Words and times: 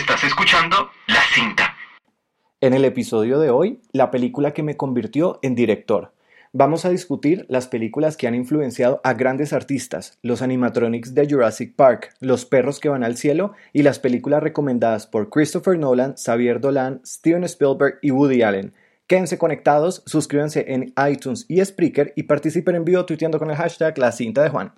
Estás 0.00 0.24
escuchando 0.24 0.88
La 1.08 1.20
Cinta. 1.34 1.74
En 2.62 2.72
el 2.72 2.86
episodio 2.86 3.38
de 3.38 3.50
hoy, 3.50 3.82
la 3.92 4.10
película 4.10 4.54
que 4.54 4.62
me 4.62 4.78
convirtió 4.78 5.38
en 5.42 5.54
director. 5.54 6.14
Vamos 6.54 6.86
a 6.86 6.88
discutir 6.88 7.44
las 7.50 7.68
películas 7.68 8.16
que 8.16 8.26
han 8.26 8.34
influenciado 8.34 9.02
a 9.04 9.12
grandes 9.12 9.52
artistas, 9.52 10.18
los 10.22 10.40
animatronics 10.40 11.14
de 11.14 11.28
Jurassic 11.28 11.76
Park, 11.76 12.14
Los 12.18 12.46
perros 12.46 12.80
que 12.80 12.88
van 12.88 13.04
al 13.04 13.18
cielo 13.18 13.52
y 13.74 13.82
las 13.82 13.98
películas 13.98 14.42
recomendadas 14.42 15.06
por 15.06 15.28
Christopher 15.28 15.78
Nolan, 15.78 16.14
Xavier 16.16 16.60
Dolan, 16.60 17.02
Steven 17.04 17.44
Spielberg 17.44 17.98
y 18.00 18.10
Woody 18.10 18.40
Allen. 18.40 18.72
Quédense 19.06 19.36
conectados, 19.36 20.02
suscríbanse 20.06 20.64
en 20.68 20.94
iTunes 21.10 21.44
y 21.46 21.62
Spreaker 21.62 22.14
y 22.16 22.22
participen 22.22 22.76
en 22.76 22.86
vivo 22.86 23.04
tuiteando 23.04 23.38
con 23.38 23.50
el 23.50 23.56
hashtag 23.56 23.98
La 23.98 24.12
Cinta 24.12 24.42
de 24.42 24.48
Juan. 24.48 24.72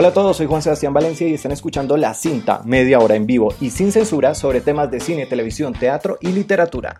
Hola 0.00 0.08
a 0.08 0.14
todos, 0.14 0.38
soy 0.38 0.46
Juan 0.46 0.62
Sebastián 0.62 0.94
Valencia 0.94 1.28
y 1.28 1.34
están 1.34 1.52
escuchando 1.52 1.98
La 1.98 2.14
Cinta, 2.14 2.62
media 2.64 3.00
hora 3.00 3.16
en 3.16 3.26
vivo 3.26 3.52
y 3.60 3.68
sin 3.68 3.92
censura 3.92 4.34
sobre 4.34 4.62
temas 4.62 4.90
de 4.90 4.98
cine, 4.98 5.26
televisión, 5.26 5.74
teatro 5.74 6.16
y 6.22 6.28
literatura. 6.28 6.96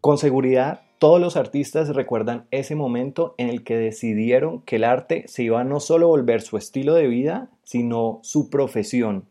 Con 0.00 0.16
seguridad, 0.16 0.80
todos 0.98 1.20
los 1.20 1.36
artistas 1.36 1.94
recuerdan 1.94 2.46
ese 2.50 2.74
momento 2.74 3.34
en 3.36 3.50
el 3.50 3.62
que 3.62 3.76
decidieron 3.76 4.62
que 4.62 4.76
el 4.76 4.84
arte 4.84 5.24
se 5.28 5.42
iba 5.42 5.60
a 5.60 5.64
no 5.64 5.80
solo 5.80 6.08
volver 6.08 6.40
su 6.40 6.56
estilo 6.56 6.94
de 6.94 7.08
vida, 7.08 7.50
sino 7.62 8.20
su 8.22 8.48
profesión. 8.48 9.28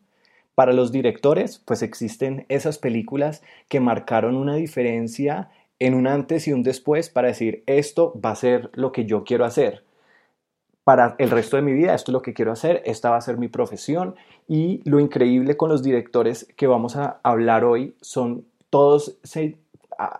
Para 0.55 0.73
los 0.73 0.91
directores, 0.91 1.59
pues 1.65 1.81
existen 1.81 2.45
esas 2.47 2.77
películas 2.77 3.41
que 3.69 3.79
marcaron 3.79 4.35
una 4.35 4.55
diferencia 4.55 5.49
en 5.79 5.95
un 5.95 6.07
antes 6.07 6.47
y 6.47 6.53
un 6.53 6.63
después 6.63 7.09
para 7.09 7.29
decir, 7.29 7.63
esto 7.65 8.19
va 8.23 8.31
a 8.31 8.35
ser 8.35 8.69
lo 8.73 8.91
que 8.91 9.05
yo 9.05 9.23
quiero 9.23 9.45
hacer. 9.45 9.83
Para 10.83 11.15
el 11.17 11.31
resto 11.31 11.55
de 11.55 11.63
mi 11.63 11.73
vida, 11.73 11.95
esto 11.95 12.11
es 12.11 12.13
lo 12.13 12.21
que 12.21 12.33
quiero 12.33 12.51
hacer, 12.51 12.83
esta 12.85 13.09
va 13.09 13.17
a 13.17 13.21
ser 13.21 13.37
mi 13.37 13.47
profesión. 13.47 14.15
Y 14.47 14.81
lo 14.87 14.99
increíble 14.99 15.57
con 15.57 15.69
los 15.69 15.81
directores 15.81 16.47
que 16.55 16.67
vamos 16.67 16.97
a 16.97 17.19
hablar 17.23 17.63
hoy 17.63 17.95
son 18.01 18.45
todos 18.69 19.17
se, 19.23 19.57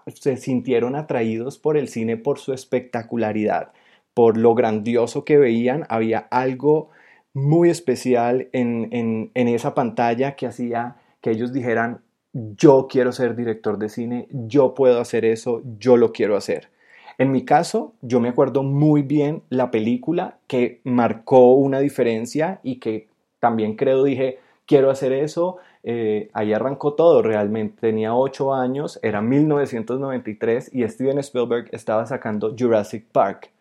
se 0.07 0.37
sintieron 0.37 0.95
atraídos 0.95 1.59
por 1.59 1.77
el 1.77 1.89
cine 1.89 2.17
por 2.17 2.39
su 2.39 2.53
espectacularidad, 2.53 3.71
por 4.13 4.37
lo 4.37 4.55
grandioso 4.55 5.25
que 5.25 5.37
veían, 5.37 5.85
había 5.89 6.19
algo 6.31 6.89
muy 7.33 7.69
especial 7.69 8.49
en, 8.51 9.31
esa 9.33 9.73
pantalla 9.73 10.35
que 10.35 10.47
hacía 10.47 10.97
que 11.21 11.31
ellos 11.31 11.53
dijeran, 11.53 12.01
yo 12.33 12.87
quiero 12.89 13.11
ser 13.11 13.35
director 13.35 13.77
de 13.77 13.89
cine, 13.89 14.27
yo 14.31 14.73
puedo 14.73 14.99
hacer 14.99 15.25
eso, 15.25 15.61
yo 15.79 15.97
lo 15.97 16.11
quiero 16.11 16.35
hacer. 16.35 16.69
En 17.17 17.31
mi 17.31 17.45
caso, 17.45 17.93
yo 18.01 18.19
me 18.19 18.29
acuerdo 18.29 18.63
muy 18.63 19.03
bien 19.03 19.43
la 19.49 19.71
película 19.71 20.37
que 20.47 20.81
marcó 20.83 21.53
una 21.53 21.79
diferencia 21.79 22.59
y 22.63 22.79
que 22.79 23.07
también 23.39 23.75
creo 23.75 24.03
dije, 24.03 24.39
quiero 24.65 24.89
hacer 24.89 25.13
eso. 25.13 25.57
Eh, 25.83 26.29
ahí 26.33 26.53
arrancó 26.53 26.93
todo 26.93 27.21
realmente. 27.21 27.81
Tenía 27.81 28.15
ocho 28.15 28.53
años, 28.53 28.99
era 29.03 29.21
1993 29.21 30.71
y 30.73 30.87
Steven 30.87 31.19
Spielberg 31.19 31.69
estaba 31.71 32.05
sacando 32.05 32.55
Jurassic 32.57 33.05
Park. 33.11 33.52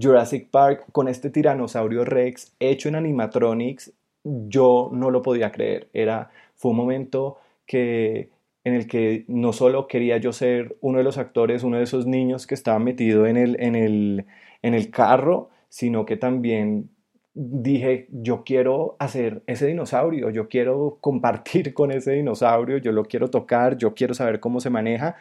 Jurassic 0.00 0.50
Park 0.50 0.86
con 0.92 1.08
este 1.08 1.30
tiranosaurio 1.30 2.04
Rex 2.04 2.54
hecho 2.60 2.88
en 2.88 2.96
animatronics, 2.96 3.92
yo 4.24 4.90
no 4.92 5.10
lo 5.10 5.22
podía 5.22 5.52
creer. 5.52 5.88
Era, 5.92 6.30
fue 6.54 6.72
un 6.72 6.76
momento 6.76 7.38
que, 7.66 8.30
en 8.64 8.74
el 8.74 8.86
que 8.86 9.24
no 9.28 9.52
solo 9.52 9.86
quería 9.88 10.18
yo 10.18 10.32
ser 10.32 10.76
uno 10.80 10.98
de 10.98 11.04
los 11.04 11.18
actores, 11.18 11.62
uno 11.62 11.78
de 11.78 11.84
esos 11.84 12.06
niños 12.06 12.46
que 12.46 12.54
estaba 12.54 12.78
metido 12.78 13.26
en 13.26 13.36
el, 13.36 13.56
en 13.60 13.74
el, 13.74 14.26
en 14.62 14.74
el 14.74 14.90
carro, 14.90 15.50
sino 15.68 16.04
que 16.04 16.16
también 16.16 16.90
dije, 17.34 18.08
yo 18.10 18.44
quiero 18.44 18.96
hacer 18.98 19.42
ese 19.46 19.66
dinosaurio, 19.66 20.30
yo 20.30 20.48
quiero 20.48 20.98
compartir 21.00 21.74
con 21.74 21.92
ese 21.92 22.12
dinosaurio, 22.12 22.78
yo 22.78 22.92
lo 22.92 23.04
quiero 23.04 23.28
tocar, 23.28 23.76
yo 23.76 23.94
quiero 23.94 24.14
saber 24.14 24.40
cómo 24.40 24.60
se 24.60 24.70
maneja. 24.70 25.16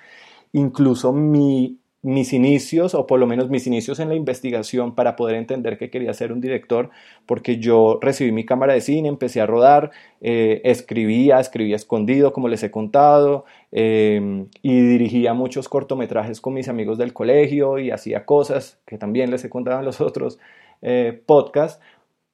Incluso 0.53 1.11
mi 1.11 1.77
mis 2.05 2.33
inicios, 2.33 2.93
o 2.93 3.07
por 3.07 3.19
lo 3.19 3.25
menos 3.25 3.49
mis 3.49 3.65
inicios 3.65 3.99
en 3.99 4.09
la 4.09 4.15
investigación 4.15 4.93
para 4.93 5.15
poder 5.15 5.37
entender 5.37 5.79
que 5.79 5.89
quería 5.89 6.13
ser 6.13 6.31
un 6.31 6.39
director, 6.39 6.91
porque 7.25 7.57
yo 7.57 7.97
recibí 7.99 8.31
mi 8.31 8.45
cámara 8.45 8.73
de 8.73 8.81
cine, 8.81 9.07
empecé 9.07 9.41
a 9.41 9.47
rodar, 9.47 9.89
eh, 10.21 10.61
escribía, 10.65 11.39
escribía 11.39 11.75
escondido, 11.75 12.31
como 12.31 12.47
les 12.47 12.61
he 12.61 12.69
contado, 12.69 13.45
em, 13.71 14.49
y 14.61 14.81
dirigía 14.81 15.33
muchos 15.33 15.67
cortometrajes 15.67 16.41
con 16.41 16.53
mis 16.53 16.69
amigos 16.69 16.99
del 16.99 17.11
colegio 17.11 17.79
y 17.79 17.89
hacía 17.89 18.23
cosas 18.23 18.79
que 18.85 18.99
también 18.99 19.31
les 19.31 19.43
he 19.43 19.49
contado 19.49 19.79
en 19.79 19.85
los 19.85 19.99
otros 20.01 20.37
eh, 20.83 21.19
podcasts, 21.25 21.81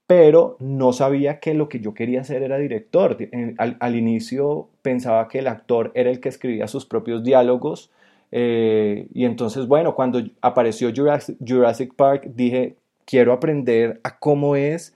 pero 0.06 0.58
no 0.60 0.92
sabía 0.92 1.40
que 1.40 1.54
lo 1.54 1.70
que 1.70 1.80
yo 1.80 1.94
quería 1.94 2.20
hacer 2.22 2.44
era 2.44 2.58
director. 2.58 3.18
al, 3.58 3.78
al 3.80 3.96
inicio 3.96 4.68
pensaba 4.82 5.30
que 5.30 5.40
el 5.40 5.48
actor 5.48 5.94
era 5.96 6.10
el 6.10 6.20
que 6.20 6.28
escribía 6.28 6.68
sus 6.68 6.86
propios 6.86 7.24
diálogos, 7.24 7.90
eh, 8.32 9.08
y 9.14 9.26
entonces, 9.26 9.68
bueno, 9.68 9.94
cuando 9.94 10.22
apareció 10.42 10.92
Jurassic, 10.96 11.94
Park, 11.96 12.28
dije, 12.34 12.78
quiero 13.06 13.34
aprender 13.34 14.00
a 14.04 14.18
cómo 14.20 14.56
es 14.56 14.96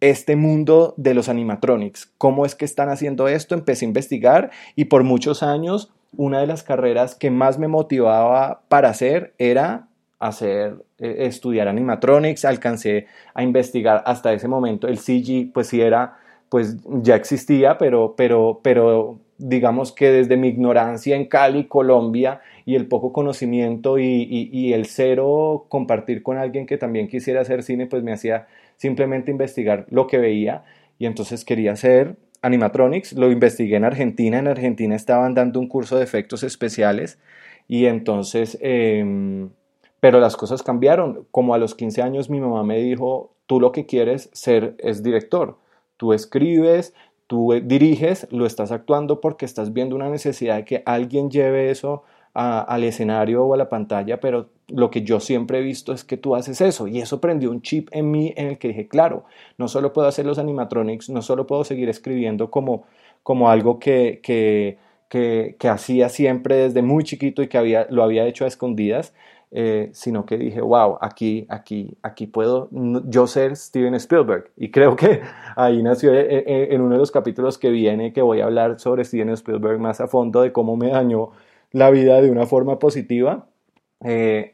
este 0.00 0.36
mundo 0.36 0.94
de 0.96 1.14
los 1.14 1.28
animatronics, 1.28 2.12
cómo 2.18 2.46
es 2.46 2.54
que 2.54 2.64
están 2.64 2.88
haciendo 2.88 3.28
esto, 3.28 3.54
empecé 3.54 3.84
a 3.84 3.88
investigar 3.88 4.50
y 4.76 4.86
por 4.86 5.04
muchos 5.04 5.42
años 5.42 5.92
una 6.16 6.40
de 6.40 6.46
las 6.46 6.62
carreras 6.62 7.14
que 7.14 7.30
más 7.30 7.58
me 7.58 7.68
motivaba 7.68 8.62
para 8.68 8.88
hacer 8.88 9.34
era 9.38 9.88
hacer, 10.18 10.84
eh, 10.98 11.16
estudiar 11.20 11.68
animatronics, 11.68 12.44
alcancé 12.44 13.06
a 13.34 13.42
investigar 13.42 14.02
hasta 14.06 14.32
ese 14.32 14.48
momento, 14.48 14.86
el 14.88 14.98
CG 14.98 15.52
pues 15.52 15.68
sí 15.68 15.80
era, 15.80 16.18
pues 16.48 16.76
ya 17.02 17.14
existía, 17.14 17.78
pero, 17.78 18.14
pero, 18.16 18.60
pero 18.62 19.18
digamos 19.40 19.92
que 19.92 20.10
desde 20.10 20.36
mi 20.36 20.48
ignorancia 20.48 21.16
en 21.16 21.26
Cali, 21.26 21.64
Colombia, 21.66 22.40
y 22.66 22.76
el 22.76 22.86
poco 22.86 23.12
conocimiento 23.12 23.98
y, 23.98 24.72
el 24.72 24.86
cero 24.86 25.66
compartir 25.68 26.22
con 26.22 26.38
alguien 26.38 26.66
que 26.66 26.78
también 26.78 27.08
quisiera 27.08 27.40
hacer 27.40 27.62
cine, 27.62 27.86
pues 27.86 28.02
me 28.02 28.12
hacía 28.12 28.46
simplemente 28.76 29.30
investigar 29.30 29.86
lo 29.90 30.06
que 30.06 30.18
veía. 30.18 30.64
Y 30.98 31.06
entonces 31.06 31.44
quería 31.44 31.72
hacer 31.72 32.16
animatronics, 32.42 33.14
lo 33.14 33.30
investigué 33.30 33.76
en 33.76 33.84
Argentina, 33.84 34.38
en 34.38 34.46
Argentina 34.46 34.94
estaban 34.94 35.34
dando 35.34 35.58
un 35.58 35.68
curso 35.68 35.96
de 35.96 36.04
efectos 36.04 36.42
especiales. 36.42 37.18
Y 37.66 37.86
entonces, 37.86 38.58
em, 38.60 39.50
pero 39.98 40.20
las 40.20 40.36
cosas 40.36 40.62
cambiaron, 40.62 41.26
como 41.30 41.54
a 41.54 41.58
los 41.58 41.74
15 41.74 42.02
años 42.02 42.30
mi 42.30 42.40
mamá 42.40 42.62
me 42.62 42.78
dijo, 42.78 43.32
tú 43.46 43.58
lo 43.58 43.72
que 43.72 43.86
quieres 43.86 44.30
ser 44.32 44.76
es 44.78 45.02
director, 45.02 45.56
tú 45.96 46.12
escribes, 46.12 46.94
tú 47.30 47.52
diriges, 47.62 48.26
lo 48.32 48.44
estás 48.44 48.72
actuando 48.72 49.20
porque 49.20 49.44
estás 49.44 49.72
viendo 49.72 49.94
una 49.94 50.10
necesidad 50.10 50.56
de 50.56 50.64
que 50.64 50.82
alguien 50.84 51.30
lleve 51.30 51.70
eso 51.70 52.02
al 52.34 52.82
escenario 52.82 53.44
o 53.44 53.54
a 53.54 53.56
la 53.56 53.68
pantalla, 53.68 54.18
pero 54.18 54.48
lo 54.66 54.90
que 54.90 55.02
yo 55.02 55.20
siempre 55.20 55.58
he 55.58 55.62
visto 55.62 55.92
es 55.92 56.02
que 56.02 56.16
tú 56.16 56.34
haces 56.34 56.60
eso. 56.60 56.88
Y 56.88 56.98
eso 56.98 57.20
prendió 57.20 57.52
un 57.52 57.62
chip 57.62 57.88
en 57.92 58.10
mí 58.10 58.34
en 58.36 58.48
el 58.48 58.58
que 58.58 58.68
dije, 58.68 58.88
claro, 58.88 59.26
no 59.58 59.68
solo 59.68 59.92
puedo 59.92 60.08
hacer 60.08 60.26
los 60.26 60.40
animatronics, 60.40 61.08
no 61.08 61.22
solo 61.22 61.46
puedo 61.46 61.62
seguir 61.62 61.88
escribiendo 61.88 62.50
como, 62.50 62.82
como 63.22 63.48
algo 63.48 63.78
que, 63.78 64.18
que, 64.24 64.78
que, 65.08 65.68
hacía 65.68 66.08
siempre 66.08 66.56
desde 66.56 66.82
muy 66.82 67.04
chiquito 67.04 67.44
y 67.44 67.48
que 67.48 67.58
había, 67.58 67.86
lo 67.90 68.02
había 68.02 68.26
hecho 68.26 68.44
a 68.44 68.48
escondidas, 68.48 69.14
eh, 69.52 69.90
sino 69.92 70.26
que 70.26 70.38
dije, 70.38 70.60
wow, 70.60 70.98
aquí, 71.00 71.44
aquí, 71.48 71.98
aquí 72.02 72.28
puedo 72.28 72.68
yo 72.70 73.26
ser 73.26 73.56
Steven 73.56 73.94
Spielberg. 73.96 74.50
Y 74.56 74.70
creo 74.70 74.94
que 74.94 75.22
ahí 75.56 75.82
nació 75.82 76.14
eh, 76.14 76.44
eh, 76.46 76.68
en 76.70 76.80
uno 76.80 76.92
de 76.94 76.98
los 76.98 77.10
capítulos 77.10 77.58
que 77.58 77.70
viene 77.70 78.12
que 78.12 78.22
voy 78.22 78.40
a 78.40 78.44
hablar 78.44 78.78
sobre 78.78 79.04
Steven 79.04 79.30
Spielberg 79.30 79.80
más 79.80 80.00
a 80.00 80.06
fondo 80.06 80.42
de 80.42 80.52
cómo 80.52 80.76
me 80.76 80.90
dañó 80.90 81.30
la 81.72 81.90
vida 81.90 82.20
de 82.20 82.30
una 82.30 82.46
forma 82.46 82.78
positiva, 82.78 83.46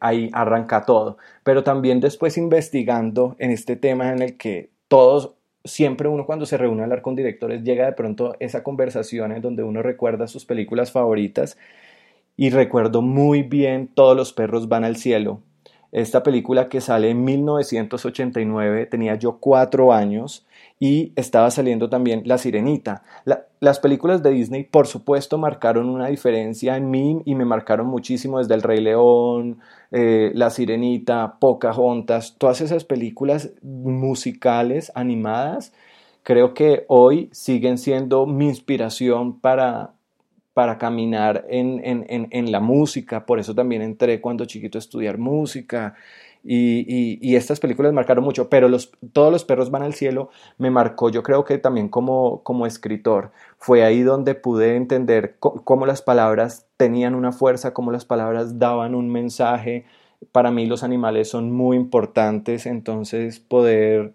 ahí 0.01 0.31
arranca 0.33 0.85
todo. 0.87 1.19
Pero 1.45 1.63
también 1.63 2.01
después 2.01 2.39
investigando 2.39 3.37
en 3.39 3.51
este 3.51 3.77
tema 3.77 4.13
en 4.13 4.23
el 4.23 4.37
que 4.37 4.71
todos, 4.89 5.35
siempre 5.65 6.09
uno 6.09 6.27
cuando 6.27 6.47
se 6.47 6.57
reúne 6.57 6.81
a 6.81 6.85
hablar 6.85 7.03
con 7.03 7.17
directores, 7.17 7.63
llega 7.63 7.87
de 7.87 7.93
pronto 7.93 8.35
esa 8.41 8.63
conversación 8.63 9.33
en 9.33 9.43
donde 9.43 9.63
uno 9.63 9.83
recuerda 9.83 10.27
sus 10.27 10.47
películas 10.47 10.91
favoritas 10.91 11.59
y 12.37 12.51
recuerdo 12.51 13.03
muy 13.03 13.43
bien 13.43 13.89
Todos 13.89 14.17
los 14.17 14.33
perros 14.33 14.69
van 14.69 14.85
al 14.85 14.97
cielo. 14.97 15.41
Esta 15.93 16.23
película 16.23 16.69
que 16.69 16.81
sale 16.81 17.11
en 17.11 17.25
1989, 17.25 18.87
tenía 18.87 19.15
yo 19.15 19.39
cuatro 19.39 19.93
años 19.93 20.47
y 20.79 21.13
estaba 21.17 21.51
saliendo 21.51 21.89
también 21.89 22.23
La 22.27 22.39
Sirenita. 22.39 23.03
las 23.61 23.81
películas 23.81 24.23
de 24.23 24.31
Disney, 24.31 24.65
por 24.65 24.87
supuesto, 24.87 25.39
marcaron 25.39 25.89
una 25.89 26.09
diferencia 26.09 26.77
en 26.77 26.91
mí 26.91 27.23
y 27.25 27.35
me 27.35 27.47
marcaron 27.47 27.87
muchísimo 27.87 28.39
desde 28.39 28.55
El 28.55 28.63
Rey 28.63 28.81
León, 28.81 29.61
eh, 29.91 30.33
La 30.35 30.51
Sirenita, 30.51 31.39
Pocahontas, 31.39 32.37
todas 32.37 32.61
esas 32.61 32.85
películas 32.85 33.53
musicales, 33.63 34.93
animadas, 34.95 35.73
creo 36.23 36.53
que 36.53 36.85
hoy 36.89 37.31
siguen 37.33 37.79
siendo 37.79 38.27
mi 38.27 38.49
inspiración 38.49 39.41
para, 39.41 39.96
para 40.57 40.79
caminar 40.79 41.45
en, 41.51 41.83
en, 41.85 42.29
en, 42.31 42.51
la 42.51 42.61
música, 42.61 43.27
por 43.27 43.39
eso 43.39 43.55
también 43.55 43.83
entré 43.83 44.23
cuando 44.23 44.47
chiquito 44.47 44.79
a 44.79 44.81
estudiar 44.81 45.19
música. 45.19 45.97
Y, 46.43 47.19
y, 47.21 47.37
estas 47.37 47.61
películas 47.61 47.93
marcaron 47.93 48.25
mucho, 48.25 48.49
pero 48.49 48.71
los, 48.71 48.91
todos 49.13 49.31
los 49.31 49.45
perros 49.45 49.71
van 49.71 49.83
al 49.83 49.93
cielo 49.93 50.31
me 50.57 50.71
marcó 50.71 51.11
yo 51.11 51.23
creo 51.23 51.45
que 51.45 51.59
también 51.59 51.91
como, 51.91 52.43
como 52.43 52.67
escritor. 52.67 53.33
Fue 53.59 53.85
ahí 53.85 54.01
donde 54.01 54.35
pude 54.35 54.77
entender 54.77 55.37
cómo 55.41 55.85
las 55.85 56.01
palabras 56.01 56.67
tenían 56.79 57.15
una 57.15 57.33
fuerza, 57.33 57.75
cómo 57.75 57.93
las 57.93 58.07
palabras 58.07 58.59
daban 58.59 58.95
un 58.95 59.11
mensaje. 59.11 59.85
Para 60.33 60.51
mí 60.51 60.65
los 60.65 60.83
animales 60.83 61.29
son 61.29 61.53
muy 61.53 61.77
importantes, 61.77 62.65
entonces 62.65 63.41
poder 63.41 64.15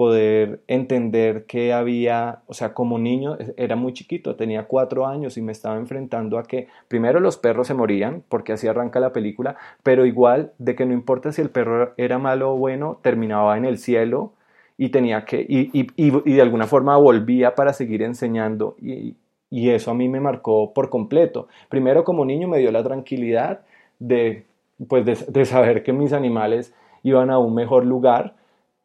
poder 0.00 0.62
entender 0.66 1.44
que 1.44 1.74
había, 1.74 2.38
o 2.46 2.54
sea, 2.54 2.72
como 2.72 2.98
niño 2.98 3.36
era 3.58 3.76
muy 3.76 3.92
chiquito, 3.92 4.34
tenía 4.34 4.66
cuatro 4.66 5.06
años 5.06 5.36
y 5.36 5.42
me 5.42 5.52
estaba 5.52 5.76
enfrentando 5.76 6.38
a 6.38 6.44
que 6.44 6.68
primero 6.88 7.20
los 7.20 7.36
perros 7.36 7.66
se 7.66 7.74
morían, 7.74 8.22
porque 8.30 8.54
así 8.54 8.66
arranca 8.66 8.98
la 8.98 9.12
película, 9.12 9.58
pero 9.82 10.06
igual 10.06 10.52
de 10.56 10.74
que 10.74 10.86
no 10.86 10.94
importa 10.94 11.32
si 11.32 11.42
el 11.42 11.50
perro 11.50 11.92
era 11.98 12.18
malo 12.18 12.54
o 12.54 12.56
bueno, 12.56 12.98
terminaba 13.02 13.58
en 13.58 13.66
el 13.66 13.76
cielo 13.76 14.32
y 14.78 14.88
tenía 14.88 15.26
que, 15.26 15.44
y, 15.46 15.68
y, 15.78 15.86
y, 15.96 16.32
de 16.32 16.40
alguna 16.40 16.66
forma 16.66 16.96
volvía 16.96 17.54
para 17.54 17.74
seguir 17.74 18.00
enseñando 18.00 18.76
y, 18.80 19.16
y 19.50 19.68
eso 19.68 19.90
a 19.90 19.94
mí 19.94 20.08
me 20.08 20.20
marcó 20.20 20.72
por 20.72 20.88
completo. 20.88 21.48
Primero 21.68 22.04
como 22.04 22.24
niño 22.24 22.48
me 22.48 22.56
dio 22.56 22.72
la 22.72 22.82
tranquilidad 22.82 23.60
de, 23.98 24.46
pues 24.88 25.04
de, 25.04 25.18
de 25.28 25.44
saber 25.44 25.82
que 25.82 25.92
mis 25.92 26.14
animales 26.14 26.72
iban 27.02 27.28
a 27.30 27.38
un 27.38 27.54
mejor 27.54 27.84
lugar, 27.84 28.39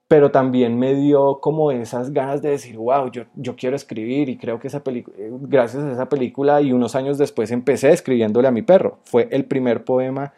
pero 0.08 0.32
también 0.32 0.78
me 0.78 0.94
dio 0.94 1.40
como 1.42 1.72
esas 1.72 2.12
ganas 2.14 2.42
de 2.42 2.50
decir, 2.52 2.78
wow, 2.78 3.10
yo, 3.12 3.24
yo 3.36 3.56
quiero 3.56 3.76
escribir 3.76 4.30
y 4.30 4.38
creo 4.38 4.60
que 4.60 4.68
esa 4.68 4.84
película, 4.84 5.18
eh, 5.18 5.32
gracias 5.32 5.84
a 5.84 5.92
esa 5.92 6.10
película 6.10 6.62
y 6.62 6.74
unos 6.74 6.96
años 6.96 7.18
después 7.18 7.52
empecé 7.52 7.92
escribiéndole 7.92 8.48
a 8.48 8.52
mi 8.52 8.62
perro. 8.62 9.00
Fue 9.06 9.28
el 9.32 9.46
primer 9.46 9.84
poema 9.84 10.34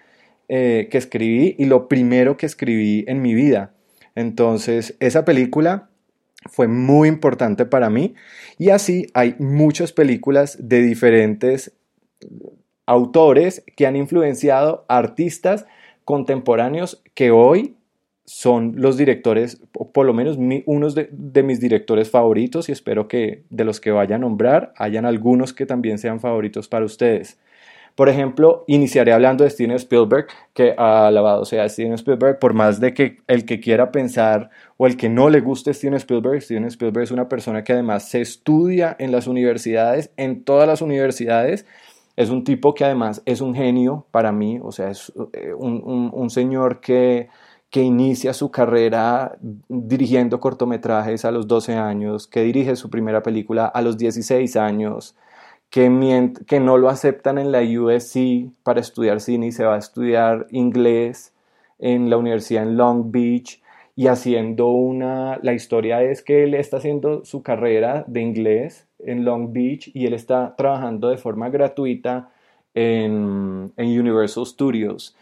eh, 0.48 0.88
que 0.90 0.98
escribí 0.98 1.56
y 1.58 1.66
lo 1.66 1.90
primero 1.90 2.38
que 2.38 2.46
escribí 2.46 3.04
en 3.08 3.22
mi 3.22 3.34
vida. 3.34 3.74
Entonces, 4.16 4.96
esa 5.00 5.26
película 5.26 5.90
fue 6.46 6.68
muy 6.68 7.10
importante 7.10 7.66
para 7.66 7.90
mí 7.90 8.16
y 8.58 8.70
así 8.70 9.08
hay 9.14 9.36
muchas 9.38 9.92
películas 9.92 10.58
de 10.62 10.82
diferentes 10.82 11.74
autores 12.86 13.64
que 13.76 13.86
han 13.86 13.98
influenciado 13.98 14.86
artistas 14.88 15.66
contemporáneos 16.06 17.04
que 17.14 17.32
hoy 17.32 17.77
son 18.28 18.74
los 18.76 18.98
directores, 18.98 19.62
por 19.94 20.06
lo 20.06 20.14
menos 20.14 20.38
unos 20.66 20.96
de, 20.96 21.44
mis 21.44 21.62
directores 21.62 22.12
favoritos 22.12 22.68
y 22.68 22.74
espero 22.74 23.08
que 23.08 23.46
de 23.50 23.64
los 23.64 23.80
que 23.80 23.92
vaya 23.92 24.18
a 24.18 24.20
nombrar 24.20 24.74
hayan 24.76 25.06
algunos 25.06 25.54
que 25.54 25.66
también 25.66 25.98
sean 25.98 26.20
favoritos 26.20 26.68
para 26.68 26.84
ustedes. 26.84 27.40
Por 27.96 28.10
ejemplo, 28.10 28.66
iniciaré 28.68 29.14
hablando 29.14 29.46
de 29.46 29.50
Steven 29.50 29.78
Spielberg, 29.78 30.28
que 30.54 30.76
ha 30.78 31.08
alabado 31.08 31.46
sea 31.46 31.70
Steven 31.70 31.94
Spielberg, 31.94 32.38
por 32.38 32.54
más 32.54 32.82
de 32.82 32.94
que 32.94 33.20
el 33.28 33.46
que 33.46 33.62
quiera 33.62 33.94
pensar 33.94 34.50
o 34.76 34.88
el 34.88 34.98
que 34.98 35.08
no 35.08 35.30
le 35.30 35.40
guste 35.40 35.74
Steven 35.74 35.96
Spielberg, 35.96 36.42
Steven 36.42 36.66
Spielberg 36.66 37.06
es 37.06 37.12
una 37.12 37.30
persona 37.30 37.64
que 37.64 37.72
además 37.72 38.10
se 38.10 38.20
estudia 38.20 38.94
en 39.00 39.14
las 39.14 39.28
universidades, 39.28 40.12
en 40.18 40.44
todas 40.44 40.68
las 40.68 40.82
universidades, 40.82 41.66
es 42.18 42.30
un 42.30 42.44
tipo 42.44 42.74
que 42.74 42.84
además 42.84 43.22
es 43.26 43.40
un 43.40 43.56
genio 43.56 44.06
para 44.12 44.34
mí, 44.34 44.60
o 44.62 44.74
sea, 44.74 44.90
es 44.90 45.14
eh, 45.32 45.54
un 45.54 46.30
señor 46.30 46.82
que 46.82 47.30
que 47.70 47.82
inicia 47.82 48.34
su 48.34 48.50
carrera 48.50 49.38
dirigiendo 49.68 50.40
cortometrajes 50.40 51.26
a 51.26 51.32
los 51.32 51.48
12 51.48 51.76
años, 51.76 52.28
que 52.28 52.42
dirige 52.42 52.76
su 52.76 52.90
primera 52.90 53.22
película 53.22 53.66
a 53.66 53.82
los 53.82 53.98
16 53.98 54.56
años, 54.56 55.16
que, 55.70 55.90
no 55.90 56.78
lo 56.78 56.90
aceptan 56.90 57.38
en 57.38 57.52
la 57.52 57.62
USC 57.62 58.52
para 58.64 58.80
estudiar 58.80 59.20
cine 59.20 59.48
y 59.48 59.52
se 59.52 59.66
va 59.66 59.76
a 59.76 59.80
estudiar 59.80 60.48
inglés 60.52 61.34
en 61.80 62.10
la 62.10 62.18
universidad 62.18 62.64
en 62.64 62.78
Long 62.78 63.12
Beach 63.12 63.62
y 63.96 64.08
haciendo 64.08 64.68
una, 64.68 65.40
la 65.42 65.54
historia 65.54 66.04
es 66.04 66.22
que 66.22 66.44
él 66.44 66.54
está 66.54 66.78
haciendo 66.78 67.26
su 67.26 67.44
carrera 67.44 68.06
de 68.08 68.22
inglés 68.22 68.88
en 69.00 69.26
Long 69.26 69.52
Beach 69.52 69.92
y 69.94 70.06
él 70.06 70.14
está 70.14 70.56
trabajando 70.56 71.10
de 71.10 71.18
forma 71.18 71.50
gratuita 71.50 72.30
en, 72.74 73.74
en 73.76 74.00
Universal 74.00 74.46
Studios 74.46 75.16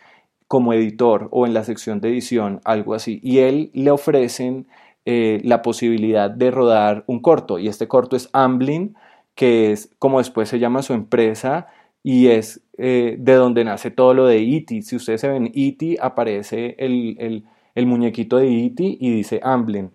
como 0.56 0.72
editor 0.72 1.28
o 1.32 1.46
en 1.46 1.54
la 1.54 1.66
sección 1.66 2.00
de 2.00 2.08
edición, 2.08 2.62
algo 2.64 2.94
así. 2.94 3.20
Y 3.22 3.40
él 3.40 3.72
le 3.74 3.92
ofrecen 3.92 4.68
eh, 5.04 5.42
la 5.44 5.62
posibilidad 5.62 6.32
de 6.32 6.50
rodar 6.50 7.04
un 7.08 7.20
corto. 7.20 7.60
Y 7.60 7.68
este 7.68 7.90
corto 7.90 8.16
es 8.16 8.30
Amblin, 8.32 8.96
que 9.36 9.74
es 9.74 9.90
como 10.00 10.20
después 10.20 10.48
se 10.48 10.58
llama 10.58 10.82
su 10.82 10.94
empresa 10.94 11.68
y 12.04 12.28
es 12.28 12.62
eh, 12.78 13.18
de 13.20 13.34
donde 13.34 13.66
nace 13.66 13.92
todo 13.92 14.14
lo 14.14 14.28
de 14.28 14.38
E.T. 14.38 14.82
Si 14.84 14.96
ustedes 14.96 15.20
se 15.20 15.28
ven 15.28 15.52
E.T., 15.54 15.98
aparece 16.00 16.78
el, 16.78 17.44
el, 17.76 17.86
muñequito 17.86 18.38
de 18.38 18.48
E.T. 18.48 18.82
y 18.98 19.12
dice 19.12 19.42
Amblin. 19.44 19.92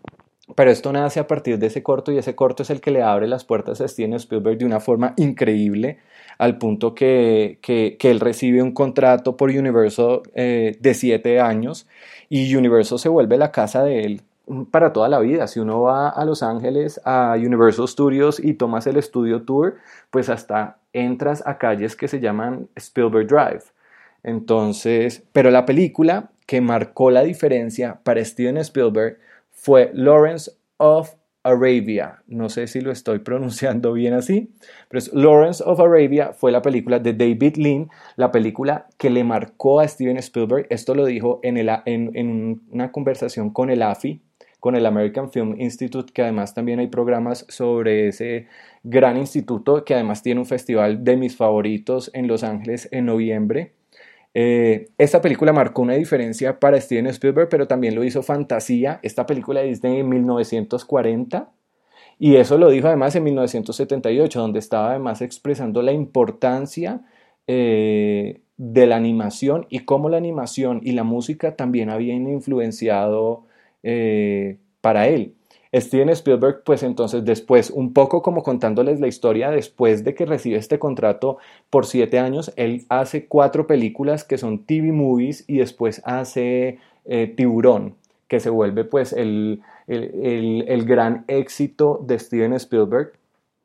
Pero 0.54 0.70
esto 0.70 0.92
nace 0.92 1.20
a 1.20 1.26
partir 1.26 1.58
de 1.58 1.68
ese 1.68 1.82
corto 1.82 2.12
y 2.12 2.18
ese 2.18 2.34
corto 2.34 2.64
es 2.64 2.68
el 2.68 2.82
que 2.82 2.90
le 2.90 3.02
abre 3.02 3.28
las 3.28 3.46
puertas 3.46 3.80
a 3.80 3.88
Steven 3.88 4.12
Spielberg 4.12 4.58
de 4.58 4.66
una 4.66 4.80
forma 4.80 5.14
increíble 5.16 6.00
al 6.40 6.56
punto 6.56 6.94
que, 6.94 7.58
que, 7.60 7.98
él 8.00 8.18
recibe 8.18 8.62
un 8.62 8.72
contrato 8.72 9.36
por 9.36 9.50
Universal 9.50 10.22
eh, 10.34 10.78
de 10.80 10.94
siete 10.94 11.38
años 11.38 11.86
y 12.30 12.56
Universal 12.56 12.98
se 12.98 13.10
vuelve 13.10 13.36
la 13.36 13.52
casa 13.52 13.84
de 13.84 14.04
él 14.04 14.22
para 14.70 14.94
toda 14.94 15.10
la 15.10 15.18
vida. 15.18 15.46
Si 15.48 15.60
uno 15.60 15.82
va 15.82 16.08
a 16.08 16.24
Los 16.24 16.42
Ángeles, 16.42 16.98
a 17.04 17.34
Universal 17.36 17.86
Studios 17.86 18.42
y 18.42 18.54
tomas 18.54 18.86
el 18.86 19.02
Studio 19.02 19.42
Tour, 19.42 19.76
pues 20.10 20.30
hasta 20.30 20.78
entras 20.94 21.46
a 21.46 21.58
calles 21.58 21.94
que 21.94 22.08
se 22.08 22.20
llaman 22.20 22.68
Spielberg 22.74 23.26
Drive. 23.26 23.64
Entonces, 24.22 25.22
pero 25.32 25.50
la 25.50 25.66
película 25.66 26.30
que 26.46 26.62
marcó 26.62 27.10
la 27.10 27.20
diferencia 27.20 28.00
para 28.02 28.24
Steven 28.24 28.56
Spielberg 28.56 29.18
fue 29.50 29.90
Lawrence 29.92 30.50
of 30.78 31.12
Arabia. 31.42 32.22
No 32.26 32.48
sé 32.48 32.66
si 32.66 32.80
lo 32.80 32.90
estoy 32.90 33.18
pronunciando 33.30 33.92
bien 33.92 34.14
así, 34.14 34.50
pero 34.88 34.98
es 34.98 35.12
Lawrence 35.12 35.62
of 35.64 35.80
Arabia 35.80 36.32
fue 36.32 36.52
la 36.52 36.62
película 36.62 36.98
de 36.98 37.12
David 37.12 37.56
Lean, 37.56 37.90
la 38.16 38.30
película 38.30 38.86
que 38.98 39.10
le 39.10 39.24
marcó 39.24 39.80
a 39.80 39.88
Steven 39.88 40.16
Spielberg. 40.18 40.66
Esto 40.70 40.94
lo 40.94 41.06
dijo 41.06 41.40
en, 41.42 41.56
el, 41.56 41.70
en, 41.86 42.60
una 42.70 42.92
conversación 42.92 43.50
con 43.50 43.70
el 43.70 43.82
AFI, 43.82 44.20
con 44.58 44.76
el 44.76 44.84
American 44.84 45.30
Film 45.30 45.56
Institute, 45.58 46.12
que 46.12 46.22
además 46.22 46.52
también 46.52 46.80
hay 46.80 46.88
programas 46.88 47.46
sobre 47.48 48.08
ese 48.08 48.46
gran 48.82 49.16
instituto, 49.16 49.84
que 49.84 49.94
además 49.94 50.22
tiene 50.22 50.40
un 50.40 50.46
festival 50.46 51.02
de 51.02 51.16
mis 51.16 51.36
favoritos 51.36 52.10
en 52.12 52.26
Los 52.26 52.44
Ángeles 52.44 52.88
en 52.92 53.06
noviembre. 53.06 53.72
Eh, 54.34 54.88
esta 54.98 55.20
película 55.20 55.52
marcó 55.52 55.82
una 55.82 55.94
diferencia 55.94 56.60
para 56.60 56.80
Steven 56.80 57.06
Spielberg, 57.08 57.48
pero 57.48 57.66
también 57.66 57.94
lo 57.94 58.04
hizo 58.04 58.22
Fantasía, 58.22 59.00
esta 59.02 59.26
película 59.26 59.60
de 59.60 59.68
Disney 59.68 60.00
en 60.00 60.08
1940. 60.08 61.50
Y 62.18 62.36
eso 62.36 62.58
lo 62.58 62.70
dijo 62.70 62.86
además 62.88 63.16
en 63.16 63.24
1978, 63.24 64.40
donde 64.40 64.58
estaba 64.58 64.90
además 64.90 65.22
expresando 65.22 65.82
la 65.82 65.92
importancia 65.92 67.00
eh, 67.46 68.42
de 68.58 68.86
la 68.86 68.96
animación 68.96 69.66
y 69.70 69.80
cómo 69.80 70.10
la 70.10 70.18
animación 70.18 70.80
y 70.84 70.92
la 70.92 71.02
música 71.02 71.56
también 71.56 71.88
habían 71.90 72.28
influenciado 72.28 73.46
eh, 73.82 74.58
para 74.82 75.08
él. 75.08 75.34
Steven 75.72 76.08
Spielberg, 76.10 76.62
pues 76.64 76.82
entonces 76.82 77.24
después, 77.24 77.70
un 77.70 77.92
poco 77.92 78.22
como 78.22 78.42
contándoles 78.42 78.98
la 78.98 79.06
historia, 79.06 79.50
después 79.50 80.02
de 80.02 80.14
que 80.14 80.26
recibe 80.26 80.56
este 80.56 80.78
contrato 80.80 81.38
por 81.70 81.86
siete 81.86 82.18
años, 82.18 82.52
él 82.56 82.86
hace 82.88 83.26
cuatro 83.26 83.66
películas 83.66 84.24
que 84.24 84.38
son 84.38 84.64
TV 84.64 84.90
movies 84.90 85.44
y 85.46 85.58
después 85.58 86.02
hace 86.04 86.78
eh, 87.04 87.32
Tiburón, 87.36 87.94
que 88.26 88.40
se 88.40 88.50
vuelve 88.50 88.84
pues 88.84 89.12
el, 89.12 89.62
el, 89.86 90.84
gran 90.84 91.24
éxito 91.28 92.00
de 92.04 92.18
Steven 92.18 92.52
Spielberg. 92.54 93.12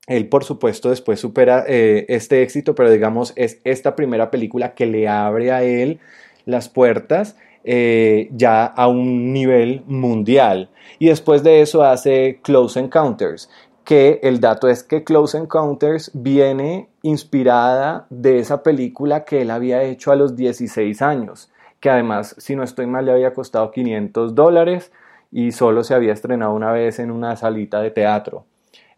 Él, 0.08 0.30
por 0.30 0.44
supuesto, 0.44 0.92
después 0.92 1.20
supera 1.20 1.66
eh, 1.68 2.06
este 2.10 2.44
éxito, 2.44 2.76
pero 2.76 2.92
digamos, 2.92 3.34
es 3.36 3.60
esta 3.64 3.96
primera 3.96 4.30
película 4.30 4.76
que 4.76 4.86
le 4.86 5.08
abre 5.08 5.52
a 5.52 5.64
él 5.64 6.00
las 6.46 6.70
puertas 6.70 7.36
eh, 7.68 8.30
ya 8.32 8.66
a 8.66 8.88
un 8.88 9.34
nivel 9.34 9.82
mundial. 9.88 10.70
Y 11.00 11.08
después 11.08 11.42
de 11.42 11.62
eso 11.62 11.84
hace 11.84 12.40
Close 12.44 12.80
Encounters, 12.80 13.50
que 13.84 14.20
el 14.22 14.40
dato 14.40 14.68
es 14.68 14.84
que 14.84 15.04
Close 15.04 15.36
Encounters 15.36 16.12
viene 16.14 16.90
inspirada 17.02 18.06
de 18.12 18.38
esa 18.38 18.62
película 18.62 19.26
que 19.26 19.42
él 19.42 19.50
había 19.50 19.82
hecho 19.82 20.12
a 20.12 20.16
los 20.16 20.36
16 20.36 21.02
años, 21.02 21.52
que 21.80 21.90
además, 21.90 22.36
si 22.38 22.56
no 22.56 22.62
estoy 22.62 22.86
mal, 22.86 23.06
le 23.06 23.14
había 23.14 23.34
costado 23.34 23.72
500 23.72 24.36
dólares 24.36 24.92
y 25.32 25.52
solo 25.52 25.84
se 25.84 25.96
había 25.96 26.14
estrenado 26.14 26.54
una 26.54 26.72
vez 26.72 27.00
en 27.00 27.10
una 27.10 27.36
salita 27.36 27.82
de 27.82 27.90
teatro. 27.90 28.46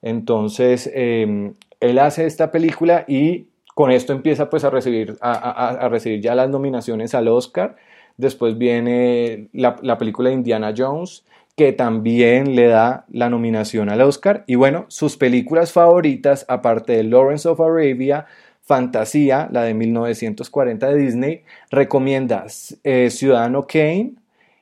Entonces, 0.02 0.92
em, 0.94 1.54
él 1.80 2.00
hace 2.00 2.26
esta 2.26 2.52
película 2.52 3.06
y 3.08 3.48
con 3.76 3.92
esto 3.92 4.12
empieza 4.12 4.50
pues 4.50 4.66
a 4.66 4.70
recibir, 4.70 5.18
a 5.22 5.88
recibir 5.90 6.20
ya 6.20 6.36
las 6.36 6.50
nominaciones 6.50 7.16
al 7.16 7.28
Oscar 7.30 7.78
Después 8.18 8.58
viene 8.58 9.50
la, 9.54 9.98
película 9.98 10.30
de 10.30 10.36
Indiana 10.36 10.74
Jones, 10.76 11.24
que 11.56 11.72
también 11.72 12.56
le 12.56 12.68
da 12.68 13.06
la 13.12 13.30
nominación 13.30 13.90
al 13.90 14.02
Oscar. 14.02 14.44
Y 14.48 14.56
bueno, 14.56 14.86
sus 14.90 15.18
películas 15.18 15.72
favoritas, 15.72 16.46
aparte 16.48 16.94
de 16.94 17.04
Lawrence 17.04 17.48
of 17.48 17.62
Arabia, 17.62 18.26
Fantasía, 18.62 19.48
la 19.52 19.64
de 19.64 19.74
1940 19.74 20.88
de 20.90 20.96
Disney, 20.98 21.44
recomienda 21.72 22.46
eh, 22.84 23.10
Ciudadano 23.10 23.66
Kane, 23.66 24.16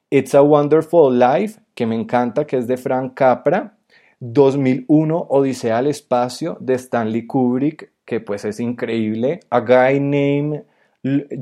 It's 0.09 0.35
a 0.35 0.41
Wonderful 0.41 1.17
Life, 1.17 1.59
que 1.73 1.85
me 1.85 1.95
encanta, 1.95 2.45
que 2.45 2.57
es 2.57 2.67
de 2.67 2.77
Frank 2.77 3.13
Capra, 3.15 3.75
2001 4.19 5.27
Odisea 5.29 5.79
al 5.79 5.87
Espacio 5.87 6.57
de 6.59 6.75
Stanley 6.75 7.25
Kubrick, 7.25 7.91
que 8.05 8.19
pues 8.19 8.45
es 8.45 8.59
increíble, 8.59 9.39
A 9.49 9.59
Guy 9.61 9.99
Named 9.99 10.63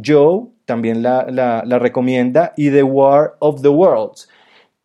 Joe, 0.03 0.48
también 0.65 1.03
la, 1.03 1.25
la 1.29 1.79
recomienda, 1.79 2.53
y 2.58 2.70
The 2.72 2.84
War 2.84 3.36
of 3.39 3.62
the 3.62 3.70
Worlds, 3.70 4.29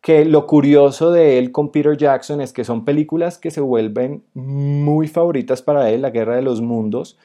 que 0.01 0.25
lo 0.25 0.47
curioso 0.47 1.11
de 1.11 1.37
él 1.37 1.51
con 1.51 1.71
Peter 1.71 1.97
Jackson 1.97 2.41
es 2.41 2.53
que 2.53 2.63
son 2.63 2.85
películas 2.85 3.37
que 3.37 3.51
se 3.51 3.61
vuelven 3.61 4.23
muy 4.33 5.07
favoritas 5.07 5.61
para 5.61 5.89
él, 5.89 6.01
La 6.01 6.09
Guerra 6.09 6.35
de 6.35 6.41
los 6.41 6.61
Mundos, 6.61 7.17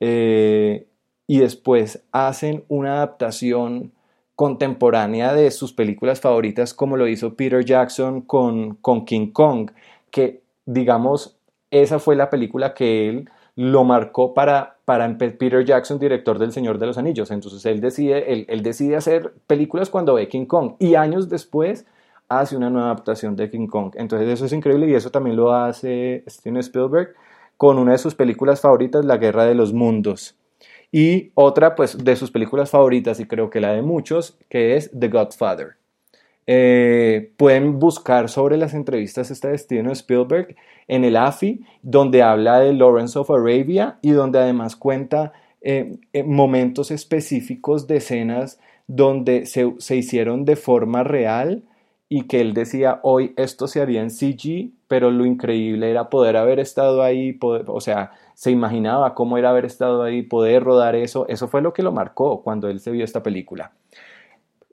eh, 0.00 0.86
y 1.26 1.38
después 1.38 2.02
hacen 2.12 2.64
una 2.68 2.96
adaptación 2.96 3.92
contemporánea 4.34 5.34
de 5.34 5.50
sus 5.50 5.72
películas 5.72 6.20
favoritas 6.20 6.72
como 6.72 6.96
lo 6.96 7.08
hizo 7.08 7.34
Peter 7.34 7.64
Jackson 7.64 8.20
con, 8.20 8.76
con 8.76 9.04
King 9.04 9.32
Kong, 9.32 9.72
que 10.10 10.42
digamos, 10.64 11.38
esa 11.70 11.98
fue 11.98 12.14
la 12.14 12.30
película 12.30 12.74
que 12.74 13.08
él 13.08 13.30
lo 13.56 13.84
marcó 13.84 14.34
para, 14.34 14.77
para 14.88 15.18
Peter 15.18 15.66
Jackson, 15.66 15.98
director 15.98 16.38
del 16.38 16.50
Señor 16.50 16.78
de 16.78 16.86
los 16.86 16.96
Anillos. 16.96 17.30
Entonces 17.30 17.66
él 17.66 17.78
decide, 17.78 18.32
él, 18.32 18.46
él 18.48 18.62
decide 18.62 18.96
hacer 18.96 19.34
películas 19.46 19.90
cuando 19.90 20.14
ve 20.14 20.28
King 20.28 20.46
Kong 20.46 20.76
y 20.78 20.94
años 20.94 21.28
después 21.28 21.84
hace 22.30 22.56
una 22.56 22.70
nueva 22.70 22.86
adaptación 22.86 23.36
de 23.36 23.50
King 23.50 23.66
Kong. 23.66 23.92
Entonces 23.96 24.26
eso 24.30 24.46
es 24.46 24.52
increíble 24.54 24.88
y 24.88 24.94
eso 24.94 25.10
también 25.10 25.36
lo 25.36 25.52
hace 25.52 26.24
Steven 26.26 26.56
Spielberg 26.56 27.14
con 27.58 27.78
una 27.78 27.92
de 27.92 27.98
sus 27.98 28.14
películas 28.14 28.62
favoritas, 28.62 29.04
La 29.04 29.18
Guerra 29.18 29.44
de 29.44 29.54
los 29.54 29.74
Mundos. 29.74 30.38
Y 30.90 31.32
otra 31.34 31.74
pues 31.74 32.02
de 32.02 32.16
sus 32.16 32.30
películas 32.30 32.70
favoritas 32.70 33.20
y 33.20 33.26
creo 33.26 33.50
que 33.50 33.60
la 33.60 33.74
de 33.74 33.82
muchos, 33.82 34.38
que 34.48 34.74
es 34.76 34.90
The 34.98 35.08
Godfather. 35.08 35.77
Eh, 36.50 37.34
pueden 37.36 37.78
buscar 37.78 38.30
sobre 38.30 38.56
las 38.56 38.72
entrevistas 38.72 39.30
esta 39.30 39.48
de 39.48 39.56
Spielberg 39.56 40.56
en 40.86 41.04
el 41.04 41.16
AFI, 41.16 41.60
donde 41.82 42.22
habla 42.22 42.58
de 42.58 42.72
Lawrence 42.72 43.18
of 43.18 43.30
Arabia 43.30 43.98
y 44.00 44.12
donde 44.12 44.38
además 44.38 44.74
cuenta 44.74 45.34
eh, 45.60 45.98
eh, 46.14 46.22
momentos 46.22 46.90
específicos 46.90 47.86
de 47.86 47.98
escenas 47.98 48.58
donde 48.86 49.44
se, 49.44 49.74
se 49.76 49.96
hicieron 49.96 50.46
de 50.46 50.56
forma 50.56 51.04
real 51.04 51.64
y 52.08 52.22
que 52.22 52.40
él 52.40 52.54
decía, 52.54 53.00
hoy 53.02 53.34
esto 53.36 53.66
se 53.68 53.82
haría 53.82 54.00
en 54.00 54.10
CG, 54.10 54.70
pero 54.88 55.10
lo 55.10 55.26
increíble 55.26 55.90
era 55.90 56.08
poder 56.08 56.38
haber 56.38 56.60
estado 56.60 57.02
ahí, 57.02 57.34
poder, 57.34 57.66
o 57.68 57.82
sea, 57.82 58.12
se 58.32 58.50
imaginaba 58.50 59.14
cómo 59.14 59.36
era 59.36 59.50
haber 59.50 59.66
estado 59.66 60.02
ahí, 60.02 60.22
poder 60.22 60.64
rodar 60.64 60.96
eso, 60.96 61.28
eso 61.28 61.46
fue 61.46 61.60
lo 61.60 61.74
que 61.74 61.82
lo 61.82 61.92
marcó 61.92 62.40
cuando 62.42 62.70
él 62.70 62.80
se 62.80 62.90
vio 62.90 63.04
esta 63.04 63.22
película. 63.22 63.72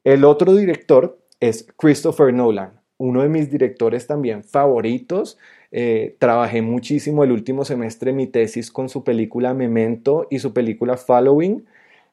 El 0.05 0.23
otro 0.23 0.53
director 0.53 1.17
es 1.47 1.67
Christopher 1.77 2.33
Nolan, 2.33 2.71
uno 2.97 3.21
de 3.21 3.29
mis 3.29 3.49
directores 3.49 4.07
también 4.07 4.43
favoritos. 4.43 5.37
Eh, 5.71 6.15
trabajé 6.19 6.61
muchísimo 6.61 7.23
el 7.23 7.31
último 7.31 7.65
semestre 7.65 8.13
mi 8.13 8.27
tesis 8.27 8.71
con 8.71 8.87
su 8.87 9.03
película 9.03 9.53
Memento 9.53 10.27
y 10.29 10.39
su 10.39 10.53
película 10.53 10.97
Following. 10.97 11.65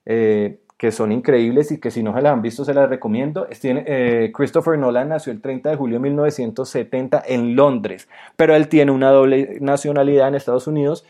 Eh, 0.06 0.58
que 0.76 0.90
son 0.90 1.12
increíbles 1.12 1.70
y 1.70 1.78
que 1.78 1.92
si 1.92 2.02
no 2.02 2.12
se 2.12 2.22
las 2.22 2.32
han 2.32 2.42
visto 2.42 2.64
se 2.64 2.74
las 2.74 2.88
recomiendo. 2.88 3.46
Eh, 3.62 4.32
Christopher 4.34 4.76
Nolan 4.76 5.10
nació 5.10 5.32
el 5.32 5.40
30 5.40 5.70
de 5.70 5.76
julio 5.76 5.98
de 5.98 6.02
1970 6.02 7.22
en 7.24 7.54
Londres, 7.54 8.08
pero 8.34 8.56
él 8.56 8.66
tiene 8.66 8.90
una 8.90 9.10
doble 9.10 9.58
nacionalidad 9.60 10.26
en 10.26 10.34
Estados 10.34 10.66
Unidos 10.66 11.04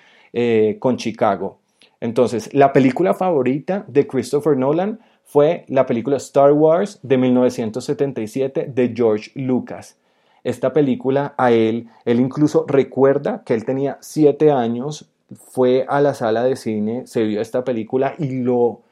con 0.79 0.99
Chicago. 0.99 1.59
Entonces, 2.01 2.53
la 2.53 2.73
película 2.73 3.15
favorita 3.15 3.85
de 3.87 4.07
Christopher 4.07 4.57
Nolan 4.57 4.99
fue 5.33 5.65
la 5.69 5.87
película 5.87 6.19
Star 6.19 6.53
Wars 6.53 7.01
de 7.03 7.17
1977 7.17 8.71
de 8.75 8.93
George 8.95 9.31
Lucas. 9.35 9.97
Esta 10.45 10.75
película 10.75 11.35
a 11.39 11.53
él, 11.53 11.89
él 12.05 12.21
incluso 12.21 12.67
recuerda 12.69 13.43
que 13.43 13.55
él 13.55 13.65
tenía 13.65 13.97
siete 14.03 14.51
años, 14.51 15.09
fue 15.35 15.87
a 15.89 16.03
la 16.03 16.13
sala 16.13 16.45
de 16.45 16.55
cine, 16.57 17.07
se 17.07 17.25
vio 17.25 17.41
esta 17.41 17.65
película 17.65 18.15
y 18.19 18.43
lo 18.43 18.83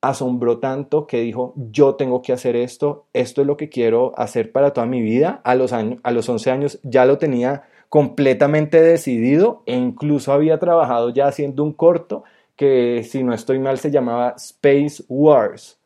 asombró 0.00 0.60
tanto 0.60 1.06
que 1.06 1.20
dijo, 1.20 1.52
yo 1.56 1.96
tengo 1.96 2.22
que 2.22 2.32
hacer 2.32 2.56
esto, 2.56 3.04
esto 3.12 3.42
es 3.42 3.46
lo 3.46 3.58
que 3.58 3.68
quiero 3.68 4.14
hacer 4.16 4.50
para 4.50 4.72
toda 4.72 4.86
mi 4.86 5.02
vida. 5.02 5.42
A 5.44 5.54
los, 5.54 5.74
años, 5.74 6.00
a 6.04 6.10
los 6.10 6.26
11 6.26 6.50
años 6.50 6.78
ya 6.84 7.04
lo 7.04 7.18
tenía 7.18 7.64
completamente 7.90 8.80
decidido 8.80 9.62
e 9.66 9.76
incluso 9.76 10.32
había 10.32 10.58
trabajado 10.58 11.10
ya 11.10 11.26
haciendo 11.26 11.62
un 11.62 11.74
corto 11.74 12.24
que 12.56 13.06
si 13.06 13.22
no 13.22 13.34
estoy 13.34 13.58
mal 13.58 13.76
se 13.76 13.90
llamaba 13.90 14.36
Space 14.38 15.04
Wars. 15.06 15.81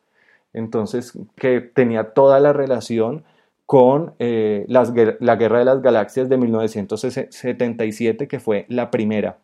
Entonces, 0.57 1.13
que 1.35 1.61
tenía 1.61 2.13
toda 2.13 2.39
la 2.39 2.51
relación 2.51 3.23
con 3.67 4.13
eh, 4.19 4.65
la 4.67 4.85
Guerra 5.35 5.59
de 5.59 5.65
las 5.65 5.81
Galaxias 5.81 6.29
de 6.29 6.37
1977, 6.37 8.27
que 8.27 8.39
fue 8.39 8.65
la 8.69 8.89
primera. 8.89 9.37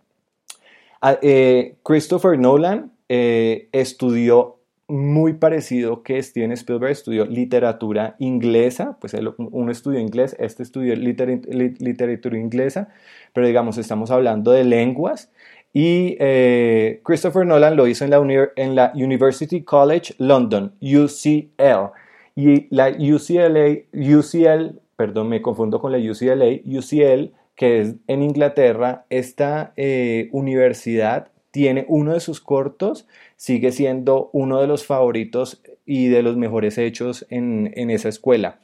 Ah, 1.01 1.19
eh, 1.21 1.75
Christopher 1.83 2.39
Nolan 2.39 2.93
eh, 3.09 3.67
estudió 3.73 4.59
muy 4.87 5.33
parecido 5.33 6.03
que 6.03 6.21
Steven 6.21 6.53
Spielberg 6.53 6.91
estudió 6.91 7.25
literatura 7.25 8.15
inglesa, 8.19 8.97
pues 9.01 9.13
estudió 9.13 9.99
inglés, 9.99 10.35
este 10.39 10.63
estudió 10.63 10.95
literatura 10.95 12.37
inglesa, 12.37 12.89
pero 13.33 13.47
digamos, 13.47 13.77
estamos 13.77 14.11
hablando 14.11 14.51
de 14.51 14.63
lenguas. 14.63 15.31
Y 15.73 16.15
eh, 16.19 17.01
Christopher 17.03 17.45
Nolan 17.45 17.75
lo 17.75 17.87
hizo 17.87 18.05
en 18.05 18.11
la, 18.11 18.49
en 18.55 18.75
la 18.75 18.91
University 18.95 19.63
College 19.63 20.13
London, 20.19 20.73
UCL. 20.79 21.91
Y 22.35 22.67
la 22.75 22.89
UCLA, 22.89 23.79
UCL, 23.91 24.79
perdón, 24.95 25.29
me 25.29 25.41
confundo 25.41 25.79
con 25.79 25.91
la 25.91 25.97
UCLA, 25.97 26.61
UCL, 26.65 27.31
que 27.55 27.81
es 27.81 27.95
en 28.07 28.23
Inglaterra, 28.23 29.05
esta 29.09 29.73
eh, 29.75 30.29
universidad 30.31 31.27
tiene 31.51 31.85
uno 31.87 32.13
de 32.13 32.19
sus 32.19 32.41
cortos, 32.41 33.07
sigue 33.35 33.71
siendo 33.71 34.31
uno 34.33 34.59
de 34.59 34.65
los 34.65 34.85
favoritos 34.85 35.61
y 35.85 36.07
de 36.07 36.23
los 36.23 36.35
mejores 36.35 36.79
hechos 36.79 37.27
en, 37.29 37.71
esa 37.91 38.09
escuela. 38.09 38.59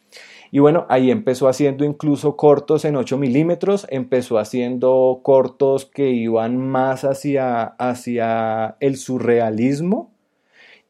Y 0.52 0.60
bueno, 0.60 0.86
ahí 0.90 1.12
empezó 1.12 1.48
haciendo 1.48 1.86
incluso 1.86 2.36
cortos 2.36 2.86
en 2.86 2.96
8 2.96 3.18
milímetros, 3.18 3.86
empezó 3.90 4.40
haciendo 4.40 5.20
cortos 5.24 5.86
que 5.86 6.10
iban 6.10 6.58
más 6.58 7.04
hacia, 7.04 7.64
hacia 7.64 8.76
el 8.80 8.98
surrealismo 8.98 10.12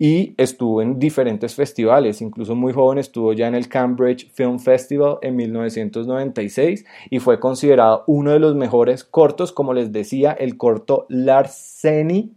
y 0.02 0.34
estuvo 0.38 0.82
en 0.82 0.98
diferentes 0.98 1.56
festivales, 1.56 2.22
incluso 2.22 2.56
muy 2.56 2.72
joven 2.72 3.00
estuvo 3.00 3.34
ya 3.34 3.48
en 3.48 3.56
el 3.56 3.68
Cambridge 3.68 4.32
Film 4.32 4.58
Festival 4.58 5.18
en 5.22 5.36
1996 5.36 6.86
y 7.10 7.20
fue 7.20 7.42
considerado 7.42 8.06
uno 8.08 8.32
de 8.32 8.40
los 8.40 8.56
mejores 8.56 9.04
cortos, 9.04 9.52
como 9.52 9.74
les 9.74 9.92
decía, 9.92 10.32
el 10.32 10.56
corto 10.56 11.06
Larceny, 11.10 12.32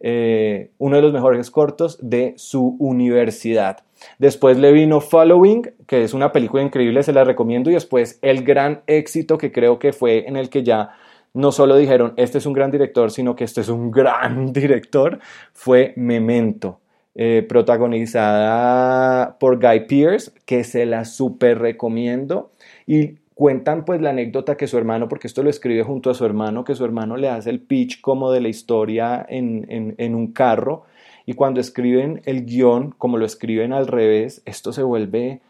eh, 0.00 0.70
uno 0.78 0.96
de 0.96 1.02
los 1.02 1.12
mejores 1.12 1.50
cortos 1.50 1.98
de 2.00 2.34
su 2.36 2.76
universidad. 2.78 3.84
Después 4.18 4.58
le 4.58 4.72
vino 4.72 5.00
Following, 5.00 5.72
que 5.86 6.02
es 6.02 6.14
una 6.14 6.32
película 6.32 6.62
increíble, 6.62 7.02
se 7.02 7.12
la 7.12 7.24
recomiendo, 7.24 7.70
y 7.70 7.74
después 7.74 8.18
el 8.22 8.42
gran 8.42 8.82
éxito 8.86 9.36
que 9.38 9.52
creo 9.52 9.78
que 9.78 9.92
fue 9.92 10.26
en 10.26 10.36
el 10.36 10.48
que 10.48 10.62
ya 10.62 10.90
no 11.32 11.52
solo 11.52 11.76
dijeron, 11.76 12.14
este 12.16 12.38
es 12.38 12.46
un 12.46 12.54
gran 12.54 12.70
director, 12.70 13.10
sino 13.10 13.36
que 13.36 13.44
este 13.44 13.60
es 13.60 13.68
un 13.68 13.90
gran 13.90 14.52
director, 14.52 15.20
fue 15.52 15.92
Memento. 15.96 16.80
Eh, 17.16 17.44
protagonizada 17.46 19.36
por 19.38 19.60
Guy 19.60 19.86
Pearce, 19.86 20.30
que 20.46 20.62
se 20.62 20.86
la 20.86 21.04
súper 21.04 21.58
recomiendo. 21.58 22.52
Y 22.86 23.18
cuentan 23.40 23.86
pues 23.86 24.02
la 24.02 24.10
anécdota 24.10 24.58
que 24.58 24.66
su 24.66 24.76
hermano, 24.76 25.08
porque 25.08 25.26
esto 25.26 25.42
lo 25.42 25.48
escribe 25.48 25.82
junto 25.82 26.10
a 26.10 26.14
su 26.14 26.26
hermano, 26.26 26.62
que 26.62 26.74
su 26.74 26.84
hermano 26.84 27.16
le 27.16 27.30
hace 27.30 27.48
el 27.48 27.58
pitch 27.58 28.02
como 28.02 28.30
de 28.32 28.42
la 28.42 28.48
historia 28.48 29.24
en, 29.26 29.94
en 29.96 30.14
un 30.14 30.32
carro. 30.34 30.84
Y 31.24 31.32
cuando 31.32 31.58
escriben 31.58 32.20
el 32.26 32.44
guion, 32.44 32.94
como 32.98 33.16
lo 33.16 33.24
escriben 33.24 33.72
al 33.72 33.86
revés, 33.86 34.42
esto 34.44 34.74
se 34.74 34.82
vuelve 34.82 35.40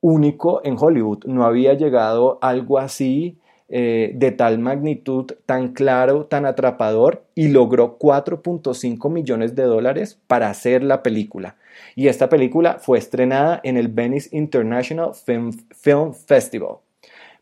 único 0.00 0.60
en 0.62 0.76
Hollywood. 0.78 1.24
No 1.24 1.44
había 1.44 1.74
llegado 1.74 2.38
algo 2.40 2.78
así 2.78 3.40
eh, 3.68 4.12
de 4.14 4.30
tal 4.30 4.60
magnitud, 4.60 5.32
tan 5.44 5.72
claro, 5.72 6.26
tan 6.26 6.46
atrapador 6.46 7.24
y 7.34 7.48
logró 7.48 7.98
4.5 7.98 9.10
millones 9.10 9.56
de 9.56 9.64
dólares 9.64 10.20
para 10.28 10.50
hacer 10.50 10.84
la 10.84 11.02
película. 11.02 11.56
Y 11.96 12.06
esta 12.06 12.28
película 12.28 12.78
fue 12.78 12.96
estrenada 12.96 13.60
en 13.64 13.76
el 13.76 13.88
Venice 13.88 14.28
International 14.36 15.14
Film, 15.14 15.50
Film 15.74 16.14
Festival. 16.14 16.83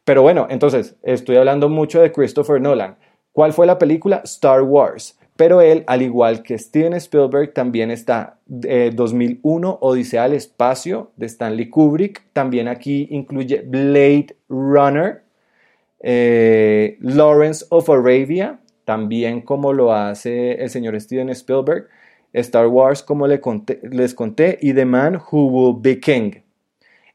Pero 0.04 0.22
bueno, 0.22 0.46
entonces 0.50 0.96
estoy 1.02 1.36
hablando 1.36 1.68
mucho 1.68 2.00
de 2.00 2.12
Christopher 2.12 2.60
Nolan. 2.60 2.96
¿Cuál 3.32 3.52
fue 3.52 3.66
la 3.66 3.78
película? 3.78 4.20
Star 4.24 4.62
Wars. 4.62 5.18
Pero 5.36 5.60
él, 5.60 5.84
al 5.86 6.02
igual 6.02 6.42
que 6.42 6.58
Steven 6.58 6.92
Spielberg, 6.94 7.54
también 7.54 7.90
está 7.90 8.38
2001, 8.46 9.70
eh, 9.70 9.76
Odisea 9.80 10.24
al 10.24 10.34
Espacio 10.34 11.10
de 11.16 11.26
Stanley 11.26 11.70
Kubrick. 11.70 12.22
También 12.32 12.68
aquí 12.68 13.08
incluye 13.10 13.62
Blade 13.66 14.36
Runner, 14.48 15.22
eh, 16.00 16.98
Lawrence 17.00 17.64
of 17.70 17.88
Arabia, 17.88 18.60
también 18.84 19.40
como 19.40 19.72
lo 19.72 19.92
hace 19.94 20.52
el 20.62 20.68
señor 20.68 21.00
Steven 21.00 21.30
Spielberg, 21.30 21.88
Star 22.34 22.66
Wars, 22.66 23.02
como 23.02 23.26
les 23.26 23.40
conté, 24.14 24.58
y 24.60 24.74
The 24.74 24.84
Man 24.84 25.16
Who 25.16 25.46
Will 25.46 25.76
Be 25.80 25.98
King. 25.98 26.41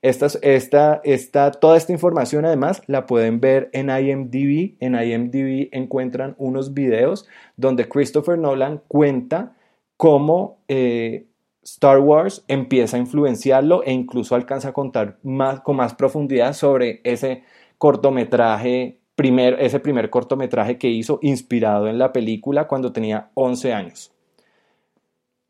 Esta, 0.07 0.27
esta, 0.41 1.01
esta, 1.03 1.51
toda 1.51 1.75
esta 1.75 1.91
información 1.91 2.45
además 2.45 2.81
la 2.87 3.05
pueden 3.05 3.41
ver 3.41 3.69
en 3.73 3.89
IMDb. 3.89 4.77
En 4.79 4.95
IMDb 4.95 5.67
encuentran 5.73 6.33
unos 6.37 6.73
videos 6.73 7.27
donde 7.57 7.89
Christopher 7.89 8.37
Nolan 8.37 8.81
cuenta 8.87 9.57
cómo 9.97 10.59
eh, 10.69 11.25
Star 11.61 11.99
Wars 11.99 12.45
empieza 12.47 12.95
a 12.95 13.01
influenciarlo 13.01 13.83
e 13.83 13.91
incluso 13.91 14.35
alcanza 14.35 14.69
a 14.69 14.73
contar 14.73 15.17
más, 15.23 15.59
con 15.59 15.75
más 15.75 15.93
profundidad 15.93 16.53
sobre 16.53 17.01
ese 17.03 17.43
cortometraje, 17.77 18.99
primer, 19.15 19.57
ese 19.59 19.81
primer 19.81 20.09
cortometraje 20.09 20.77
que 20.77 20.87
hizo 20.87 21.19
inspirado 21.21 21.89
en 21.89 21.99
la 21.99 22.13
película 22.13 22.69
cuando 22.69 22.93
tenía 22.93 23.29
11 23.33 23.73
años. 23.73 24.16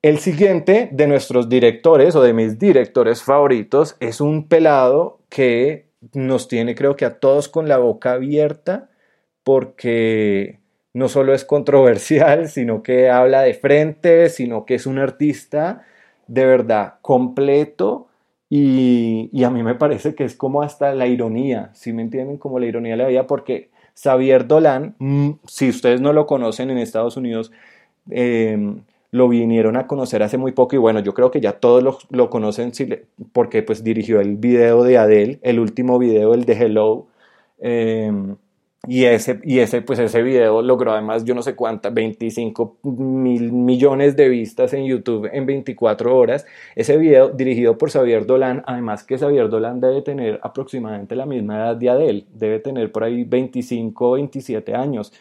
El 0.07 0.19
siguiente 0.19 0.87
de 0.93 1.05
nuestros 1.05 1.49
directores 1.49 2.15
o 2.15 2.21
de 2.21 2.31
mis 2.31 2.57
directores 2.57 3.23
favoritos 3.23 3.97
es 3.99 4.21
un 4.21 4.47
pelado 4.47 5.19
que 5.27 5.87
nos 6.13 6.47
tiene 6.47 6.75
creo 6.75 6.95
que 6.95 7.03
a 7.03 7.19
todos 7.19 7.49
con 7.49 7.67
la 7.67 7.77
boca 7.77 8.13
abierta 8.13 8.89
porque 9.43 10.59
no 10.93 11.09
solo 11.09 11.33
es 11.33 11.43
controversial, 11.43 12.47
sino 12.47 12.83
que 12.83 13.09
habla 13.09 13.41
de 13.41 13.53
frente, 13.53 14.29
sino 14.29 14.63
que 14.63 14.75
es 14.75 14.85
un 14.85 14.97
artista 14.97 15.83
de 16.27 16.45
verdad 16.45 16.93
completo 17.01 18.07
y, 18.49 19.43
a 19.43 19.49
mí 19.49 19.61
me 19.61 19.75
parece 19.75 20.15
que 20.15 20.23
es 20.23 20.37
como 20.37 20.61
hasta 20.61 20.95
la 20.95 21.07
ironía, 21.07 21.71
si 21.73 21.91
me 21.91 22.01
entienden? 22.01 22.37
Como 22.37 22.59
la 22.59 22.65
ironía 22.67 22.93
de 22.93 23.03
la 23.03 23.09
vida, 23.09 23.27
porque 23.27 23.71
Xavier 24.01 24.47
Dolan, 24.47 24.95
mm, 24.99 25.31
si 25.45 25.67
ustedes 25.67 25.99
no 25.99 26.13
lo 26.13 26.25
conocen 26.27 26.69
en 26.69 26.77
Estados 26.77 27.17
Unidos, 27.17 27.51
eh, 28.09 28.77
lo 29.11 29.29
vinieron 29.29 29.77
a 29.77 29.87
conocer 29.87 30.23
hace 30.23 30.37
muy 30.37 30.51
poco 30.51 30.75
y 30.75 30.79
bueno, 30.79 30.99
yo 30.99 31.13
creo 31.13 31.31
que 31.31 31.41
ya 31.41 31.53
todos 31.53 32.07
lo, 32.09 32.29
conocen 32.29 32.71
porque 33.31 33.63
pues 33.63 33.83
dirigió 33.83 34.19
el 34.19 34.35
video 34.37 34.83
de 34.83 34.97
Adele, 34.97 35.39
el 35.43 35.59
último 35.59 35.97
video, 35.99 36.33
el 36.33 36.45
de 36.45 36.53
Hello. 36.53 37.07
Em, 37.59 38.35
y 38.87 39.05
ese, 39.05 39.39
y 39.43 39.59
ese, 39.59 39.81
pues 39.81 39.99
ese 39.99 40.21
video 40.21 40.61
logró 40.61 40.93
además, 40.93 41.25
yo 41.25 41.35
no 41.35 41.41
sé 41.41 41.55
cuántas, 41.55 41.93
25 41.93 42.77
mil 42.83 43.51
millones 43.51 44.15
de 44.15 44.29
vistas 44.29 44.73
en 44.73 44.85
YouTube 44.85 45.29
en 45.31 45.45
24 45.45 46.15
horas. 46.15 46.45
Ese 46.75 46.97
video 46.97 47.29
dirigido 47.29 47.77
por 47.77 47.91
Xavier 47.91 48.25
Dolan, 48.25 48.63
además 48.65 49.03
que 49.03 49.17
Xavier 49.17 49.49
Dolan 49.49 49.81
debe 49.81 50.01
tener 50.03 50.39
aproximadamente 50.43 51.15
la 51.15 51.25
misma 51.25 51.57
edad 51.57 51.75
de 51.75 51.89
Adele, 51.89 52.25
debe 52.33 52.59
tener 52.59 52.91
por 52.91 53.03
ahí 53.03 53.23
25, 53.23 54.13
27 54.13 54.75
años. 54.75 55.11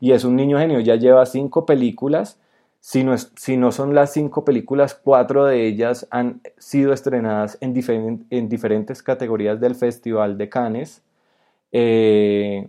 Y 0.00 0.12
es 0.12 0.24
un 0.24 0.34
niño 0.36 0.58
genio, 0.58 0.80
ya 0.80 0.96
lleva 0.96 1.24
cinco 1.26 1.64
películas 1.66 2.38
si 2.84 3.04
no, 3.04 3.16
si 3.16 3.56
no, 3.56 3.70
son 3.70 3.94
las 3.94 4.12
cinco 4.12 4.44
películas, 4.44 4.92
cuatro 4.92 5.44
de 5.44 5.68
ellas 5.68 6.08
han 6.10 6.40
sido 6.58 6.92
estrenadas 6.92 7.56
en, 7.60 8.26
en 8.28 8.48
diferentes 8.48 9.04
categorías 9.04 9.60
del 9.60 9.76
Festival 9.76 10.36
de 10.36 10.48
Cannes. 10.48 11.00
Eh, 11.70 12.68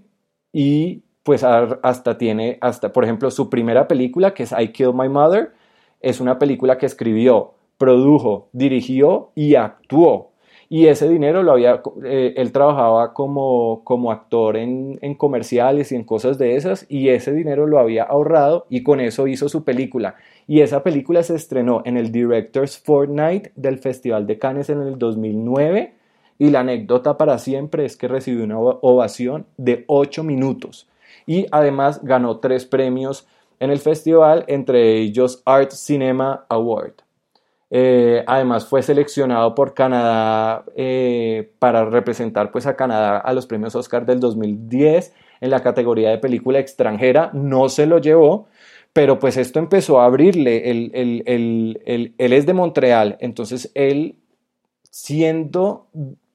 y 0.51 1.01
pues 1.23 1.43
hasta 1.43 2.17
tiene, 2.19 2.59
hasta 2.61 2.93
por 2.93 3.05
ejemplo, 3.05 3.31
su 3.31 3.49
primera 3.49 3.87
película, 3.87 4.35
que 4.35 4.43
es 4.43 4.51
I 4.51 4.67
Killed 4.71 4.93
My 4.93 5.09
Mother, 5.09 5.51
es 5.99 6.21
una 6.21 6.37
película 6.37 6.77
que 6.77 6.85
escribió, 6.85 7.55
produjo, 7.79 8.49
dirigió 8.53 9.31
y 9.33 9.55
actuó 9.55 10.32
y 10.73 10.87
ese 10.87 11.07
dinero 11.07 11.43
lo 11.43 11.51
había, 11.51 11.83
eh, 12.03 12.33
él 12.35 12.51
trabajaba 12.51 13.13
como, 13.13 13.83
como 13.83 14.11
actor 14.11 14.57
en, 14.57 14.97
en, 15.03 15.13
comerciales 15.13 15.91
y 15.91 15.95
en 15.95 16.03
cosas 16.03 16.39
de 16.39 16.55
esas, 16.55 16.87
y 16.89 17.09
ese 17.09 17.31
dinero 17.31 17.67
lo 17.67 17.77
había 17.77 18.05
ahorrado 18.05 18.65
y 18.71 18.81
con 18.81 18.99
eso 18.99 19.27
hizo 19.27 19.49
su 19.49 19.63
película. 19.63 20.15
Y 20.47 20.61
esa 20.61 20.81
película 20.81 21.21
se 21.21 21.35
estrenó 21.35 21.83
en 21.85 21.95
el 21.95 22.11
Directors 22.11 22.79
Fortnight 22.79 23.49
del 23.55 23.77
Festival 23.77 24.25
de 24.25 24.39
Cannes 24.39 24.71
en 24.71 24.81
el 24.81 24.97
2009, 24.97 25.93
y 26.39 26.49
la 26.49 26.61
anécdota 26.61 27.19
para 27.19 27.37
siempre 27.37 27.85
es 27.85 27.95
que 27.95 28.07
recibió 28.07 28.43
una 28.43 28.57
ovación 28.57 29.45
de 29.57 29.83
8 29.85 30.23
minutos. 30.23 30.89
Y 31.27 31.45
además 31.51 32.03
ganó 32.03 32.39
tres 32.39 32.65
premios 32.65 33.27
en 33.59 33.69
el 33.69 33.77
festival, 33.77 34.43
entre 34.47 34.97
ellos 34.97 35.43
Art 35.45 35.69
Cinema 35.69 36.47
Award. 36.49 36.93
Eh, 37.75 38.23
además 38.27 38.67
fue 38.67 38.83
seleccionado 38.83 39.55
por 39.55 39.73
Canadá 39.73 40.63
eh, 40.75 41.53
para 41.57 41.83
representar 41.85 42.51
pues, 42.51 42.67
a 42.67 42.75
Canadá 42.75 43.17
a 43.17 43.33
los 43.33 43.47
premios 43.47 43.73
Oscar 43.73 44.05
del 44.05 44.19
2010 44.19 45.11
en 45.41 45.49
la 45.49 45.63
categoría 45.63 46.11
de 46.11 46.19
película 46.19 46.59
extranjera. 46.59 47.31
No 47.33 47.69
se 47.69 47.87
lo 47.87 47.97
llevó, 47.97 48.45
pero 48.93 49.17
pues 49.17 49.37
esto 49.37 49.57
empezó 49.57 49.99
a 49.99 50.05
abrirle. 50.05 50.69
Él, 50.69 51.81
es 52.15 52.45
de 52.45 52.53
Montreal, 52.53 53.17
entonces 53.19 53.71
él 53.73 54.17
siendo 54.91 55.87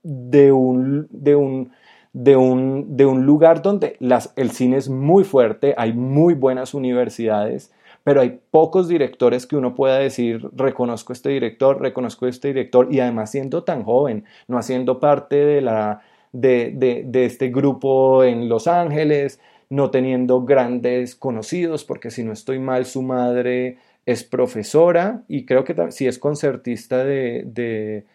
de 0.03 0.51
un, 0.51 1.07
de 1.11 1.37
un, 1.37 1.71
de 2.13 2.35
un, 2.35 2.97
de 2.97 3.07
un 3.07 3.27
lugar 3.27 3.63
donde 3.63 3.97
el 4.35 4.51
cine 4.51 4.77
es 4.77 4.89
muy 4.89 5.23
fuerte, 5.23 5.77
hay 5.79 5.93
muy 5.93 6.35
buenas 6.35 6.75
universidades, 6.75 7.71
pero 8.09 8.23
hay 8.23 8.41
pocos 8.51 8.89
directores 8.89 9.47
que 9.47 9.55
uno 9.55 9.75
pueda 9.75 9.99
decir, 9.99 10.49
reconozco 10.57 11.13
este 11.13 11.29
director, 11.29 11.79
reconozco 11.79 12.27
este 12.27 12.49
director, 12.49 12.89
y 12.91 13.01
además 13.01 13.33
siendo 13.33 13.65
tan 13.65 13.83
joven, 13.83 14.25
no 14.47 14.57
haciendo 14.57 14.99
parte 14.99 15.37
de, 15.37 15.61
la, 15.61 16.01
de, 16.33 17.07
este 17.13 17.51
grupo 17.51 18.25
en 18.25 18.49
Los 18.49 18.67
Ángeles, 18.67 19.41
no 19.69 19.91
teniendo 19.91 20.43
grandes 20.47 21.17
conocidos, 21.17 21.85
porque 21.85 22.11
si 22.11 22.25
no 22.25 22.33
estoy 22.33 22.59
mal, 22.59 22.87
su 22.87 23.03
madre 23.03 23.77
es 24.07 24.25
profesora 24.25 25.25
y 25.29 25.45
creo 25.45 25.65
que 25.65 25.77
sí 25.91 26.07
es 26.07 26.19
concertista 26.19 27.05
de, 27.05 28.07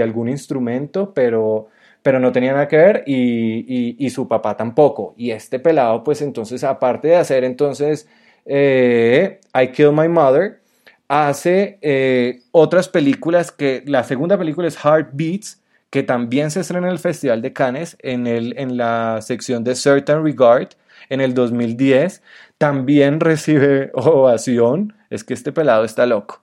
algún 0.00 0.28
instrumento, 0.28 1.12
pero, 1.14 1.66
pero 2.04 2.20
no 2.20 2.30
tenía 2.30 2.52
nada 2.52 2.68
que 2.68 2.76
ver 2.76 3.02
y, 3.08 3.96
y, 3.98 4.10
su 4.10 4.28
papá 4.28 4.56
tampoco. 4.56 5.14
Y 5.16 5.32
este 5.32 5.58
pelado, 5.58 6.04
pues 6.04 6.22
entonces, 6.22 6.62
aparte 6.62 7.08
de 7.08 7.16
hacer 7.16 7.42
entonces 7.42 8.08
eh, 8.46 9.40
I 9.54 9.68
Kill 9.68 9.92
My 9.92 10.08
Mother, 10.08 10.60
hace 11.08 11.78
eh, 11.82 12.42
otras 12.52 12.88
películas 12.88 13.52
que 13.52 13.82
la 13.86 14.04
segunda 14.04 14.38
película 14.38 14.68
es 14.68 14.76
Heartbeats, 14.76 15.62
que 15.90 16.02
también 16.02 16.50
se 16.50 16.60
estrena 16.60 16.86
en 16.88 16.92
el 16.92 16.98
Festival 16.98 17.42
de 17.42 17.52
Cannes 17.52 17.96
en, 18.00 18.26
el, 18.26 18.58
en 18.58 18.76
la 18.76 19.20
sección 19.22 19.64
de 19.64 19.74
Certain 19.74 20.22
Regard 20.22 20.70
en 21.08 21.20
el 21.20 21.34
2010. 21.34 22.22
También 22.58 23.20
recibe 23.20 23.90
ovación, 23.94 24.94
es 25.10 25.24
que 25.24 25.34
este 25.34 25.52
pelado 25.52 25.84
está 25.84 26.06
loco. 26.06 26.42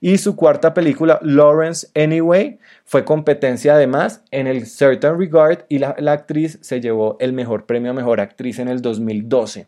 Y 0.00 0.18
su 0.18 0.36
cuarta 0.36 0.74
película, 0.74 1.18
Lawrence 1.22 1.88
Anyway, 1.94 2.58
fue 2.84 3.04
competencia 3.04 3.74
además 3.74 4.22
en 4.30 4.46
el 4.46 4.66
Certain 4.66 5.18
Regard 5.18 5.64
y 5.68 5.78
la, 5.78 5.96
la 5.98 6.12
actriz 6.12 6.58
se 6.60 6.80
llevó 6.80 7.16
el 7.20 7.32
mejor 7.32 7.64
premio 7.64 7.90
a 7.90 7.94
mejor 7.94 8.20
actriz 8.20 8.58
en 8.58 8.68
el 8.68 8.82
2012. 8.82 9.66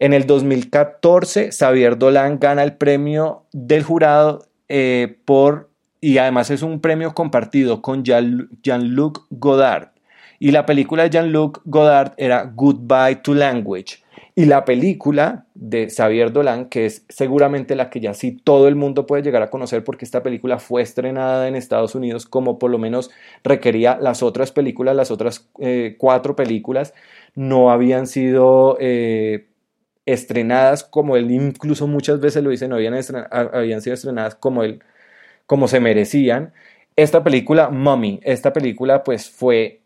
En 0.00 0.14
el 0.14 0.26
2014, 0.26 1.52
Xavier 1.52 1.98
Dolan 1.98 2.38
gana 2.40 2.62
el 2.62 2.72
premio 2.72 3.44
del 3.52 3.82
jurado 3.82 4.46
eh, 4.70 5.18
por, 5.26 5.68
y 6.00 6.16
además 6.16 6.50
es 6.50 6.62
un 6.62 6.80
premio 6.80 7.12
compartido 7.12 7.82
con 7.82 8.02
Jean-Luc 8.02 9.26
Godard. 9.28 9.88
Y 10.38 10.52
la 10.52 10.64
película 10.64 11.02
de 11.02 11.10
Jean-Luc 11.10 11.60
Godard 11.66 12.14
era 12.16 12.50
Goodbye 12.54 13.16
to 13.16 13.34
Language. 13.34 13.98
Y 14.34 14.46
la 14.46 14.64
película 14.64 15.44
de 15.54 15.90
Xavier 15.90 16.32
Dolan, 16.32 16.70
que 16.70 16.86
es 16.86 17.04
seguramente 17.10 17.76
la 17.76 17.90
que 17.90 18.00
ya 18.00 18.14
sí 18.14 18.32
todo 18.32 18.68
el 18.68 18.76
mundo 18.76 19.04
puede 19.04 19.22
llegar 19.22 19.42
a 19.42 19.50
conocer 19.50 19.84
porque 19.84 20.06
esta 20.06 20.22
película 20.22 20.58
fue 20.58 20.80
estrenada 20.80 21.46
en 21.46 21.56
Estados 21.56 21.94
Unidos 21.94 22.24
como 22.24 22.58
por 22.58 22.70
lo 22.70 22.78
menos 22.78 23.10
requería 23.44 23.98
las 24.00 24.22
otras 24.22 24.50
películas, 24.50 24.96
las 24.96 25.10
otras 25.10 25.50
eh, 25.58 25.96
cuatro 25.98 26.36
películas 26.36 26.94
no 27.34 27.70
habían 27.70 28.06
sido 28.06 28.78
eh, 28.80 29.49
estrenadas 30.06 30.84
como 30.84 31.16
él 31.16 31.30
incluso 31.30 31.86
muchas 31.86 32.20
veces 32.20 32.42
lo 32.42 32.50
dice, 32.50 32.68
no 32.68 32.76
habían, 32.76 32.94
habían 33.30 33.82
sido 33.82 33.94
estrenadas 33.94 34.34
como 34.34 34.62
él, 34.62 34.82
como 35.46 35.68
se 35.68 35.80
merecían. 35.80 36.52
Esta 36.96 37.22
película, 37.24 37.70
Mummy, 37.70 38.20
esta 38.22 38.52
película 38.52 39.04
pues 39.04 39.30
fue 39.30 39.80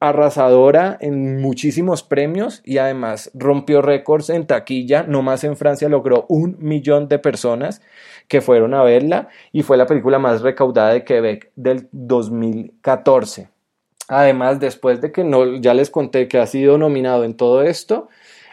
arrasadora 0.00 0.96
en 1.00 1.42
muchísimos 1.42 2.02
premios 2.02 2.62
y 2.64 2.78
además 2.78 3.30
rompió 3.34 3.82
récords 3.82 4.30
en 4.30 4.46
taquilla, 4.46 5.02
no 5.02 5.20
más 5.20 5.44
en 5.44 5.56
Francia 5.58 5.90
logró 5.90 6.24
un 6.28 6.56
millón 6.58 7.08
de 7.08 7.18
personas 7.18 7.82
que 8.26 8.40
fueron 8.40 8.72
a 8.72 8.82
verla 8.82 9.28
y 9.52 9.62
fue 9.62 9.76
la 9.76 9.86
película 9.86 10.18
más 10.18 10.40
recaudada 10.40 10.94
de 10.94 11.04
Quebec 11.04 11.50
del 11.54 11.88
2014. 11.92 13.48
Además, 14.08 14.58
después 14.58 15.00
de 15.00 15.12
que 15.12 15.22
no, 15.22 15.56
ya 15.58 15.74
les 15.74 15.90
conté 15.90 16.26
que 16.26 16.38
ha 16.38 16.46
sido 16.46 16.78
nominado 16.78 17.24
en 17.24 17.34
todo 17.34 17.62
esto, 17.62 18.08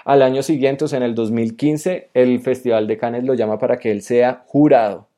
al 0.07 0.21
año 0.21 0.41
siguiente, 0.41 0.85
o 0.85 0.87
sea, 0.87 0.97
en 0.97 1.03
el 1.03 1.15
2015, 1.15 2.11
el 2.13 2.39
Festival 2.39 2.87
de 2.87 2.97
Cannes 2.97 3.25
lo 3.25 3.33
llama 3.33 3.59
para 3.59 3.77
que 3.77 3.91
él 3.91 4.01
sea 4.01 4.45
jurado. 4.47 5.09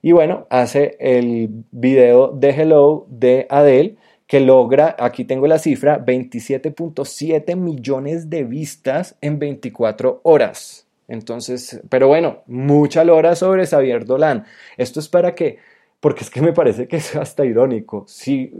Y 0.00 0.12
bueno, 0.12 0.46
hace 0.48 0.96
el 1.00 1.50
video 1.70 2.28
de 2.28 2.48
Hello 2.48 3.04
de 3.10 3.46
Adele, 3.50 3.96
que 4.26 4.40
logra, 4.40 4.96
aquí 4.98 5.26
tengo 5.26 5.46
la 5.46 5.58
cifra, 5.58 6.02
27.7 6.02 7.56
millones 7.56 8.30
de 8.30 8.44
vistas 8.44 9.16
en 9.20 9.38
24 9.38 10.20
horas. 10.22 10.86
Entonces, 11.08 11.82
pero 11.90 12.08
bueno, 12.08 12.38
mucha 12.46 13.04
lora 13.04 13.36
sobre 13.36 13.66
Xavier 13.66 14.06
Dolan. 14.06 14.46
Esto 14.78 15.00
es 15.00 15.08
para 15.10 15.34
que, 15.34 15.58
porque 16.00 16.24
es 16.24 16.30
que 16.30 16.40
me 16.40 16.54
parece 16.54 16.88
que 16.88 16.96
es 16.96 17.14
hasta 17.16 17.44
irónico. 17.44 18.06
Si, 18.08 18.50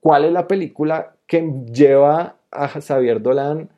¿Cuál 0.00 0.24
es 0.24 0.32
la 0.32 0.48
película 0.48 1.16
que 1.26 1.46
lleva 1.70 2.36
a 2.50 2.68
Xavier 2.68 3.20
Dolan 3.20 3.68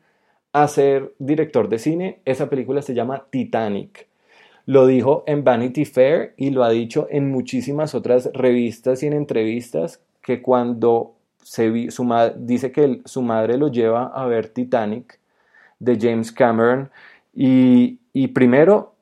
a 0.53 0.67
ser 0.67 1.13
director 1.19 1.69
de 1.69 1.79
cine? 1.79 2.19
Esa 2.25 2.49
película 2.49 2.81
se 2.81 2.93
llama 2.93 3.25
Titanic. 3.29 4.07
Lo 4.65 4.85
dijo 4.85 5.23
en 5.27 5.43
Vanity 5.43 5.85
Fair 5.85 6.33
y 6.37 6.51
lo 6.51 6.63
ha 6.63 6.69
dicho 6.69 7.07
en 7.09 7.31
muchísimas 7.31 7.95
otras 7.95 8.29
revistas 8.33 9.03
y 9.03 9.07
en 9.07 9.13
entrevistas 9.13 10.01
que 10.21 10.41
cuando 10.41 11.13
se 11.41 11.89
su 11.89 12.07
dice 12.37 12.71
que 12.71 13.01
su 13.05 13.21
madre 13.21 13.57
lo 13.57 13.69
lleva 13.69 14.11
a 14.13 14.25
ver 14.25 14.49
Titanic 14.49 15.19
de 15.79 15.97
James 15.99 16.31
Cameron 16.31 16.91
y, 17.33 17.97
primero 18.27 18.93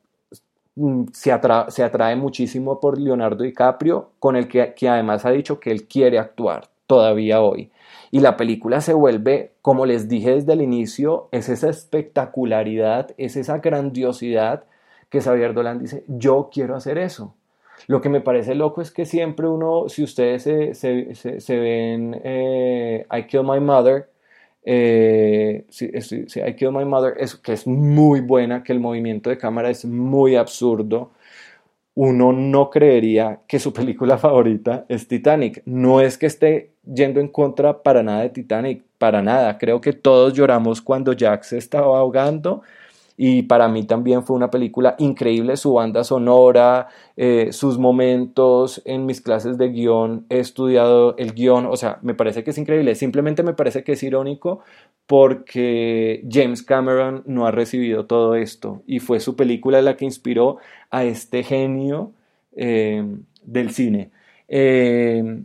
mm, 0.76 1.06
se, 1.12 1.32
atrae 1.32 2.16
muchísimo 2.16 2.80
por 2.80 3.00
Leonardo 3.00 3.44
DiCaprio, 3.44 4.12
con 4.20 4.36
el 4.36 4.48
que 4.48 4.74
además 4.88 5.26
ha 5.26 5.32
dicho 5.32 5.60
que 5.60 5.72
él 5.72 5.88
quiere 5.88 6.20
actuar 6.20 6.70
todavía 6.88 7.42
hoy. 7.42 7.70
Y 8.12 8.22
la 8.22 8.38
película 8.38 8.82
se 8.82 8.94
vuelve, 8.94 9.52
como 9.62 9.86
les 9.86 10.10
dije 10.10 10.32
desde 10.32 10.54
el 10.54 10.62
inicio, 10.62 11.28
es 11.32 11.50
esa 11.50 11.70
espectacularidad, 11.70 13.12
es 13.18 13.36
esa 13.36 13.60
grandiosidad 13.60 14.64
que 15.10 15.22
Xavier 15.22 15.54
Dolan 15.54 15.80
dice, 15.80 16.04
yo 16.08 16.50
quiero 16.52 16.76
hacer 16.76 16.98
eso. 16.98 17.36
Lo 17.88 18.02
que 18.02 18.10
me 18.10 18.22
parece 18.22 18.56
loco 18.56 18.82
es 18.82 18.92
que 18.92 19.06
siempre 19.06 19.48
uno, 19.48 19.90
si 19.90 20.04
ustedes 20.04 20.44
se, 20.44 20.74
se, 20.74 21.40
se, 21.40 21.58
ven 21.58 22.20
eh, 22.24 23.06
I 23.12 23.24
Kill 23.24 23.44
My 23.44 23.60
Mother, 23.60 24.10
eh, 24.64 25.66
I 25.72 26.54
Kill 26.56 26.72
My 26.72 26.86
Mother, 26.86 27.14
es, 27.18 27.36
que 27.36 27.54
es 27.54 27.66
muy 27.66 28.22
buena, 28.22 28.64
que 28.64 28.74
el 28.74 28.80
movimiento 28.80 29.30
de 29.30 29.38
cámara 29.38 29.70
es 29.70 29.86
muy 29.86 30.36
absurdo, 30.36 31.12
uno 32.02 32.32
no 32.32 32.70
creería 32.70 33.42
que 33.46 33.60
su 33.60 33.74
película 33.74 34.18
favorita 34.26 34.86
es 34.88 35.10
Titanic. 35.10 35.62
No 35.66 36.00
es 36.00 36.18
que 36.18 36.28
esté 36.28 36.72
yendo 36.86 37.20
en 37.20 37.28
contra 37.28 37.84
para 37.84 38.04
nada 38.04 38.22
de 38.22 38.30
Titanic, 38.30 38.84
para 38.98 39.22
nada. 39.22 39.58
Creo 39.58 39.82
que 39.82 39.92
todos 39.92 40.34
lloramos 40.34 40.82
cuando 40.82 41.12
Jack 41.12 41.44
se 41.44 41.58
estaba 41.58 41.98
ahogando 41.98 42.62
y 43.22 43.44
para 43.44 43.68
mí 43.68 43.84
también 43.84 44.24
fue 44.24 44.38
una 44.38 44.50
película 44.50 44.96
increíble, 44.98 45.58
su 45.58 45.74
banda 45.74 46.06
sonora, 46.06 46.88
eh, 47.18 47.50
sus 47.52 47.78
momentos 47.78 48.82
en 48.86 49.06
mis 49.06 49.20
clases 49.20 49.58
de 49.58 49.68
guion, 49.68 50.26
he 50.30 50.40
estudiado 50.40 51.18
el 51.18 51.34
guion, 51.34 51.66
o 51.66 51.76
sea, 51.76 52.00
me 52.02 52.14
parece 52.14 52.46
que 52.46 52.52
es 52.52 52.58
increíble, 52.58 52.96
simplemente 52.96 53.44
me 53.44 53.54
parece 53.54 53.84
que 53.84 53.92
es 53.92 54.04
irónico 54.04 54.62
porque 55.06 56.24
James 56.32 56.64
Cameron 56.64 57.24
no 57.26 57.46
ha 57.46 57.52
recibido 57.52 58.06
todo 58.06 58.36
esto 58.36 58.84
y 58.88 59.00
fue 59.00 59.20
su 59.20 59.36
película 59.36 59.82
la 59.82 59.98
que 59.98 60.06
inspiró 60.06 60.56
a 60.90 61.04
este 61.04 61.44
genio 61.44 62.14
eh, 62.56 63.04
del 63.44 63.72
cine. 63.72 64.12
Eh, 64.48 65.44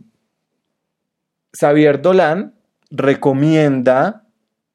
Xavier 1.51 2.01
Dolan 2.01 2.53
recomienda 2.89 4.23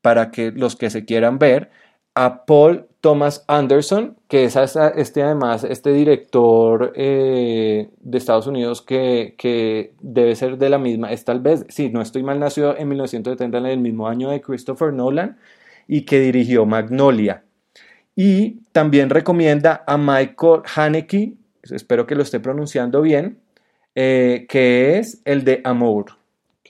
para 0.02 0.30
que 0.30 0.50
los 0.50 0.76
que 0.76 0.90
se 0.90 1.06
quieran 1.06 1.38
ver 1.38 1.70
a 2.14 2.44
Paul 2.44 2.89
Thomas 3.00 3.44
Anderson, 3.48 4.16
que 4.28 4.44
es 4.44 4.56
este 4.56 5.22
además, 5.22 5.64
este 5.64 5.92
director 5.92 6.92
eh, 6.94 7.88
de 7.98 8.18
Estados 8.18 8.46
Unidos 8.46 8.82
que, 8.82 9.94
debe 10.00 10.36
ser 10.36 10.58
de 10.58 10.68
la 10.68 10.78
misma, 10.78 11.10
es 11.10 11.24
tal 11.24 11.40
vez, 11.40 11.64
si 11.68 11.88
no 11.88 12.02
estoy 12.02 12.22
mal, 12.22 12.38
nació 12.38 12.76
en 12.76 12.88
1970 12.88 13.58
en 13.58 13.66
el 13.66 13.78
mismo 13.78 14.06
año 14.06 14.30
de 14.30 14.42
Christopher 14.42 14.92
Nolan 14.92 15.38
y 15.88 16.02
que 16.02 16.20
dirigió 16.20 16.66
Magnolia. 16.66 17.44
Y 18.14 18.60
también 18.72 19.08
recomienda 19.08 19.82
a 19.86 19.96
Michael 19.96 20.62
Haneke, 20.74 21.34
espero 21.62 22.06
que 22.06 22.14
lo 22.14 22.22
esté 22.22 22.38
pronunciando 22.38 23.00
bien, 23.00 23.38
eh, 23.94 24.46
que 24.48 24.98
es 24.98 25.22
el 25.24 25.44
de 25.44 25.62
Amour 25.64 26.19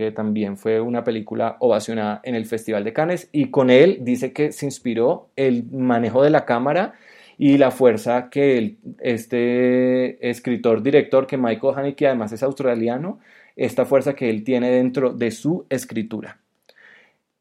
que 0.00 0.12
también 0.12 0.56
fue 0.56 0.80
una 0.80 1.04
película 1.04 1.58
ovacionada 1.60 2.22
en 2.24 2.34
el 2.34 2.46
Festival 2.46 2.84
de 2.84 2.94
Cannes 2.94 3.28
y 3.32 3.50
con 3.50 3.68
él 3.68 3.98
dice 4.00 4.32
que 4.32 4.50
se 4.50 4.64
inspiró 4.64 5.28
el 5.36 5.70
manejo 5.70 6.22
de 6.22 6.30
la 6.30 6.46
cámara 6.46 6.94
y 7.36 7.58
la 7.58 7.70
fuerza 7.70 8.30
que 8.30 8.76
este 8.98 10.30
escritor, 10.30 10.82
director, 10.82 11.26
que 11.26 11.36
Michael 11.36 11.74
Haneke 11.76 12.06
además 12.06 12.32
es 12.32 12.42
australiano, 12.42 13.18
esta 13.56 13.84
fuerza 13.84 14.14
que 14.14 14.30
él 14.30 14.42
tiene 14.42 14.70
dentro 14.70 15.12
de 15.12 15.30
su 15.32 15.66
escritura. 15.68 16.38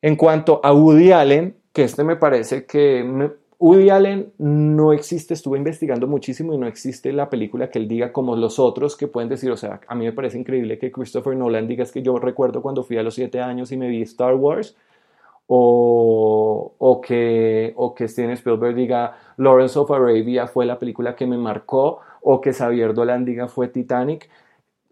En 0.01 0.17
cuanto 0.17 0.59
a 0.61 0.73
Woody 0.73 1.13
Allen, 1.13 1.55
que 1.71 1.83
este 1.83 2.03
me 2.03 2.17
parece 2.17 2.65
que 2.65 3.31
Woody 3.59 3.89
Allen 3.89 4.31
no 4.37 4.93
existe, 4.93 5.33
estuve 5.33 5.57
investigando 5.57 6.07
muchísimo 6.07 6.53
y 6.53 6.57
no 6.57 6.65
existe 6.65 7.11
la 7.11 7.29
película 7.29 7.69
que 7.69 7.77
él 7.79 7.89
diga 7.89 8.13
como 8.13 8.37
los 8.37 8.57
otros 8.57 8.95
que 8.95 9.07
pueden 9.07 9.27
decir, 9.27 9.51
o 9.51 9.57
sea, 9.57 9.81
a 9.85 9.95
mí 9.95 10.05
me 10.05 10.13
parece 10.13 10.37
increíble 10.37 10.79
que 10.79 10.93
Christopher 10.93 11.35
Nolan 11.35 11.67
diga 11.67 11.83
es 11.83 11.91
que 11.91 12.01
yo 12.01 12.17
recuerdo 12.17 12.61
cuando 12.61 12.83
fui 12.83 12.97
a 12.97 13.03
los 13.03 13.15
siete 13.15 13.41
años 13.41 13.73
y 13.73 13.77
me 13.77 13.89
vi 13.89 14.01
Star 14.03 14.35
Wars, 14.35 14.77
o, 15.51 16.73
o, 16.77 17.01
que, 17.01 17.73
o 17.75 17.95
que 17.95 18.07
Steven 18.07 18.31
Spielberg 18.31 18.75
diga 18.75 19.17
Lawrence 19.37 19.77
of 19.77 19.91
Arabia 19.91 20.47
fue 20.47 20.65
la 20.65 20.77
película 20.79 21.15
que 21.15 21.25
me 21.25 21.37
marcó, 21.37 21.99
o 22.21 22.39
que 22.39 22.53
Xavier 22.53 22.93
Dolan 22.93 23.25
diga 23.25 23.47
fue 23.47 23.67
Titanic. 23.67 24.29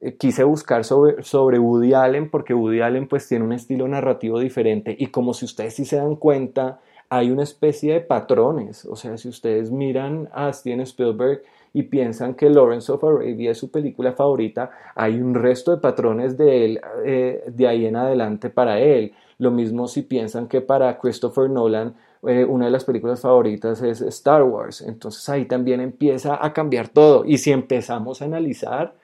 Eh, 0.02 0.16
quise 0.18 0.44
buscar 0.44 0.84
sobre, 0.84 1.24
sobre 1.24 1.58
Woody 1.58 1.94
Allen 1.94 2.30
porque 2.30 2.54
Woody 2.54 2.82
Allen 2.82 3.08
pues 3.08 3.28
tiene 3.28 3.46
un 3.46 3.54
estilo 3.54 3.88
narrativo 3.88 4.40
diferente 4.40 4.96
y 4.98 5.08
como 5.08 5.34
si 5.34 5.46
ustedes 5.46 5.76
sí 5.76 5.86
se 5.86 5.96
dan 5.96 6.16
cuenta, 6.16 6.80
hay 7.10 7.32
una 7.32 7.44
especie 7.44 7.94
de 7.94 8.02
patrones. 8.02 8.86
O 8.86 8.96
sea, 8.96 9.18
si 9.18 9.30
ustedes 9.30 9.72
miran 9.72 10.30
a 10.34 10.52
Steven 10.52 10.82
Spielberg 10.82 11.44
y 11.74 11.84
piensan 11.84 12.34
que 12.34 12.50
Lawrence 12.50 12.92
of 12.92 13.04
Arabia 13.04 13.52
es 13.52 13.58
su 13.58 13.72
película 13.72 14.14
favorita, 14.14 14.72
hay 14.96 15.22
un 15.22 15.34
resto 15.34 15.72
de 15.72 15.78
patrones 15.78 16.38
de 16.38 16.66
él 16.66 16.82
eh, 17.06 17.44
de 17.48 17.68
ahí 17.68 17.86
en 17.86 17.96
adelante 17.96 18.50
para 18.50 18.80
él. 18.80 19.14
Lo 19.38 19.52
mismo 19.52 19.88
si 19.88 20.02
piensan 20.02 20.48
que 20.48 20.62
para 20.62 20.98
Christopher 21.00 21.50
Nolan 21.50 21.96
eh, 22.28 22.44
una 22.44 22.66
de 22.66 22.72
las 22.72 22.84
películas 22.84 23.22
favoritas 23.22 23.82
es 23.82 24.02
Star 24.02 24.44
Wars. 24.44 24.82
Entonces 24.82 25.28
ahí 25.30 25.46
también 25.46 25.80
empieza 25.80 26.44
a 26.44 26.54
cambiar 26.54 26.90
todo. 26.90 27.24
Y 27.26 27.38
si 27.38 27.52
empezamos 27.52 28.22
a 28.22 28.26
analizar, 28.26 28.96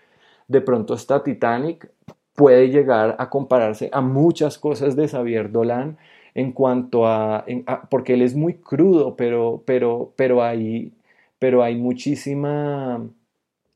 de 0.48 0.62
pronto 0.62 0.94
esta 0.96 1.24
Titanic 1.24 1.90
puede 2.36 2.70
llegar 2.70 3.16
a 3.20 3.30
compararse 3.30 3.90
a 3.94 4.02
muchas 4.02 4.58
cosas 4.58 4.96
de 4.96 5.08
Xavier 5.08 5.52
Dolan 5.52 5.98
en 6.36 6.52
cuanto 6.52 7.06
a, 7.08 7.46
porque 7.90 8.14
él 8.14 8.22
es 8.22 8.36
muy 8.36 8.56
crudo, 8.56 9.16
pero, 9.16 9.64
pero, 9.66 10.14
pero, 10.16 10.44
hay, 10.44 10.94
pero 11.40 11.64
hay 11.64 11.76
muchísima, 11.76 13.02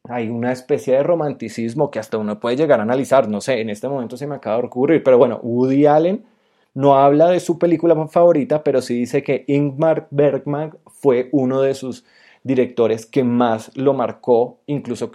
hay 0.03 0.29
una 0.29 0.51
especie 0.51 0.95
de 0.95 1.03
romanticismo 1.03 1.91
que 1.91 1.99
hasta 1.99 2.17
uno 2.17 2.39
puede 2.39 2.57
llegar 2.57 2.79
a 2.79 2.83
analizar, 2.83 3.29
no 3.29 3.41
sé, 3.41 3.61
en 3.61 3.69
este 3.69 3.87
momento 3.87 4.17
se 4.17 4.27
me 4.27 4.35
acaba 4.35 4.57
de 4.57 4.67
ocurrir, 4.67 5.03
pero 5.03 5.17
bueno, 5.17 5.39
Woody 5.43 5.85
Allen 5.85 6.25
no 6.73 6.95
habla 6.95 7.29
de 7.29 7.39
su 7.39 7.57
película 7.57 8.07
favorita, 8.07 8.63
pero 8.63 8.81
sí 8.81 8.95
dice 8.95 9.23
que 9.23 9.45
Ingmar 9.47 10.07
Bergman 10.11 10.77
fue 10.85 11.29
uno 11.31 11.61
de 11.61 11.73
sus 11.73 12.05
directores 12.43 13.05
que 13.05 13.23
más 13.23 13.75
lo 13.75 13.93
marcó, 13.93 14.59
incluso 14.67 15.11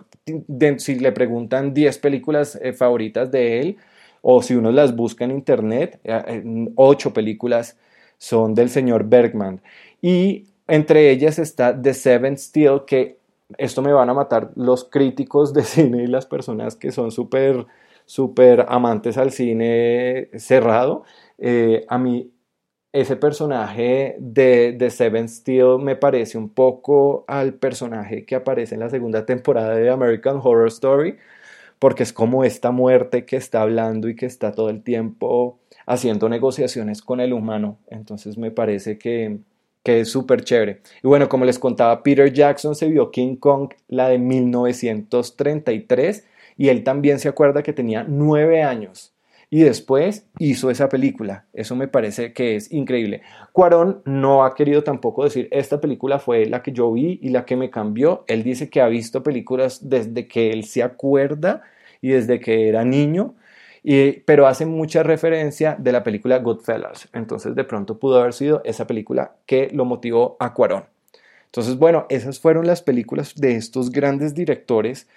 si 0.78 0.98
le 0.98 1.12
preguntan 1.12 1.72
10 1.72 1.98
películas 1.98 2.58
eh, 2.60 2.72
favoritas 2.72 3.30
de 3.30 3.60
él, 3.60 3.76
o 4.22 4.40
si 4.42 4.54
uno 4.54 4.72
las 4.72 4.96
busca 4.96 5.24
en 5.24 5.32
internet, 5.32 6.00
eh, 6.04 6.42
ocho 6.76 7.12
películas 7.12 7.76
son 8.18 8.54
del 8.54 8.70
señor 8.70 9.04
Bergman. 9.04 9.60
Y 10.00 10.46
entre 10.68 11.10
ellas 11.10 11.38
está 11.38 11.80
The 11.80 11.92
Seven 11.92 12.38
Steel, 12.38 12.82
que 12.86 13.18
esto 13.58 13.82
me 13.82 13.92
van 13.92 14.08
a 14.08 14.14
matar 14.14 14.52
los 14.54 14.84
críticos 14.84 15.52
de 15.52 15.62
cine 15.64 16.04
y 16.04 16.06
las 16.06 16.26
personas 16.26 16.76
que 16.76 16.92
son 16.92 17.10
súper, 17.10 17.66
súper 18.06 18.66
amantes 18.68 19.18
al 19.18 19.32
cine 19.32 20.30
cerrado. 20.36 21.04
Eh, 21.38 21.84
a 21.88 21.98
mí 21.98 22.30
ese 22.92 23.16
personaje 23.16 24.16
de, 24.18 24.76
The 24.78 24.90
Seven 24.90 25.28
Steel 25.28 25.78
me 25.80 25.96
parece 25.96 26.36
un 26.38 26.50
poco 26.50 27.24
al 27.26 27.54
personaje 27.54 28.24
que 28.26 28.34
aparece 28.34 28.74
en 28.74 28.80
la 28.80 28.90
segunda 28.90 29.24
temporada 29.24 29.74
de 29.74 29.90
American 29.90 30.38
Horror 30.42 30.68
Story 30.68 31.16
porque 31.82 32.04
es 32.04 32.12
como 32.12 32.44
esta 32.44 32.70
muerte 32.70 33.24
que 33.24 33.34
está 33.34 33.62
hablando 33.62 34.08
y 34.08 34.14
que 34.14 34.24
está 34.24 34.52
todo 34.52 34.70
el 34.70 34.84
tiempo 34.84 35.58
haciendo 35.84 36.28
negociaciones 36.28 37.02
con 37.02 37.18
el 37.18 37.32
humano. 37.32 37.76
Entonces 37.88 38.38
me 38.38 38.52
parece 38.52 38.98
que, 38.98 39.40
es 39.82 40.08
súper 40.08 40.44
chévere. 40.44 40.80
Y 41.02 41.08
bueno, 41.08 41.28
como 41.28 41.44
les 41.44 41.58
contaba, 41.58 42.04
Peter 42.04 42.32
Jackson 42.32 42.76
se 42.76 42.86
vio 42.86 43.10
King 43.10 43.34
Kong, 43.34 43.70
la 43.88 44.08
de 44.08 44.18
1933, 44.18 46.24
y 46.56 46.68
él 46.68 46.84
también 46.84 47.18
se 47.18 47.28
acuerda 47.28 47.64
que 47.64 47.72
tenía 47.72 48.04
nueve 48.06 48.62
años. 48.62 49.12
Y 49.52 49.64
después 49.64 50.24
hizo 50.38 50.70
esa 50.70 50.88
película. 50.88 51.44
Eso 51.52 51.76
me 51.76 51.86
parece 51.86 52.32
que 52.32 52.56
es 52.56 52.72
increíble. 52.72 53.20
Cuarón 53.52 54.00
no 54.06 54.46
ha 54.46 54.54
querido 54.54 54.82
tampoco 54.82 55.24
decir, 55.24 55.48
esta 55.50 55.78
película 55.78 56.18
fue 56.18 56.46
la 56.46 56.62
que 56.62 56.72
yo 56.72 56.90
vi 56.90 57.18
y 57.20 57.28
la 57.28 57.44
que 57.44 57.54
me 57.56 57.68
cambió. 57.68 58.24
Él 58.28 58.44
dice 58.44 58.70
que 58.70 58.80
ha 58.80 58.88
visto 58.88 59.22
películas 59.22 59.90
desde 59.90 60.26
que 60.26 60.52
él 60.52 60.64
se 60.64 60.82
acuerda 60.82 61.60
y 62.00 62.08
desde 62.08 62.40
que 62.40 62.66
era 62.66 62.82
niño 62.82 63.34
Y, 63.82 64.20
pero 64.20 64.46
hace 64.46 64.64
mucha 64.64 65.02
referencia 65.02 65.76
de 65.78 65.92
la 65.92 66.02
película 66.02 66.38
Goodfellas. 66.38 67.10
Entonces 67.12 67.54
de 67.54 67.64
pronto 67.64 67.98
pudo 67.98 68.20
haber 68.20 68.32
sido 68.32 68.62
esa 68.64 68.86
película 68.86 69.36
que 69.44 69.68
lo 69.74 69.84
motivó 69.84 70.38
a 70.40 70.54
Cuarón. 70.54 70.84
Entonces, 71.44 71.76
bueno, 71.76 72.06
esas 72.08 72.40
fueron 72.40 72.66
las 72.66 72.80
películas 72.80 73.34
de 73.34 73.56
estos 73.56 73.90
grandes 73.90 74.34
directores 74.34 75.08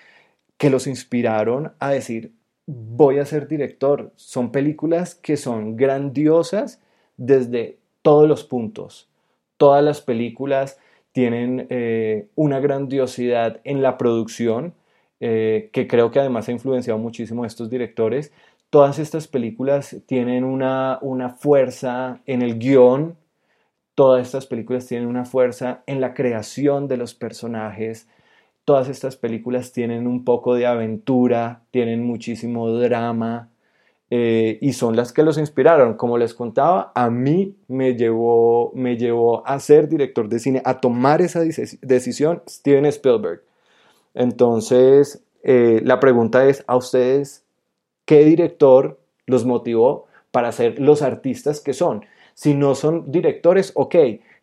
que 0.57 0.69
los 0.69 0.87
inspiraron 0.87 1.71
a 1.79 1.91
decir, 1.91 2.33
voy 2.65 3.19
a 3.19 3.25
ser 3.25 3.47
director. 3.47 4.12
Son 4.15 4.51
películas 4.51 5.15
que 5.15 5.38
son 5.38 5.75
grandiosas 5.75 6.82
desde 7.17 7.78
todos 8.01 8.28
los 8.28 8.43
puntos. 8.43 9.10
Todas 9.58 9.84
las 9.84 10.01
películas 10.01 10.80
tienen 11.12 11.67
eh, 11.69 12.28
una 12.36 12.60
grandiosidad 12.60 13.62
en 13.63 13.82
la 13.82 13.97
producción, 13.97 14.73
eh, 15.21 15.69
que 15.71 15.88
creo 15.88 16.12
que 16.12 16.19
además 16.19 16.49
ha 16.49 16.51
influenciado 16.51 16.99
muchísimo 16.99 17.43
a 17.43 17.47
estos 17.47 17.69
directores. 17.69 18.34
Todas 18.69 18.99
estas 18.99 19.28
películas 19.28 19.95
tienen 20.06 20.43
una, 20.43 20.99
una 21.01 21.30
fuerza 21.30 22.19
en 22.25 22.41
el 22.41 22.60
guion, 22.60 23.15
todas 23.95 24.25
estas 24.25 24.45
películas 24.45 24.86
tienen 24.88 25.08
una 25.08 25.23
fuerza 25.23 25.84
en 25.88 26.01
la 26.01 26.13
creación 26.13 26.89
de 26.89 26.97
los 26.97 27.13
personajes, 27.13 28.10
todas 28.65 28.89
estas 28.89 29.15
películas 29.15 29.71
tienen 29.71 30.08
un 30.08 30.25
poco 30.25 30.56
de 30.56 30.65
aventura, 30.65 31.62
tienen 31.71 32.04
muchísimo 32.04 32.71
drama 32.71 33.49
eh, 34.10 34.58
y 34.60 34.73
son 34.73 34.95
las 34.95 35.13
que 35.13 35.23
los 35.23 35.38
inspiraron. 35.38 35.93
Como 35.93 36.17
les 36.17 36.34
contaba, 36.34 36.91
a 36.95 37.10
mí 37.12 37.56
me 37.67 37.95
llevó, 37.95 38.71
me 38.73 38.97
llevó 38.97 39.47
a 39.47 39.60
ser 39.60 39.88
director 39.88 40.28
de 40.28 40.39
cine, 40.39 40.62
a 40.65 40.80
tomar 40.80 41.21
esa 41.21 41.41
decisión 41.41 42.41
Steven 42.49 42.86
Spielberg. 42.88 43.43
Entonces, 44.15 45.23
eh, 45.43 45.82
la 45.84 45.99
pregunta 45.99 46.45
es 46.47 46.63
a 46.67 46.75
ustedes, 46.75 47.45
¿qué 48.06 48.25
director 48.25 48.99
los 49.28 49.45
motivó 49.45 50.08
para 50.32 50.51
ser 50.51 50.80
los 50.80 51.04
artistas 51.04 51.62
que 51.62 51.73
son? 51.73 52.04
Si 52.34 52.54
no 52.56 52.73
son 52.73 53.12
directores, 53.12 53.71
ok, 53.75 53.95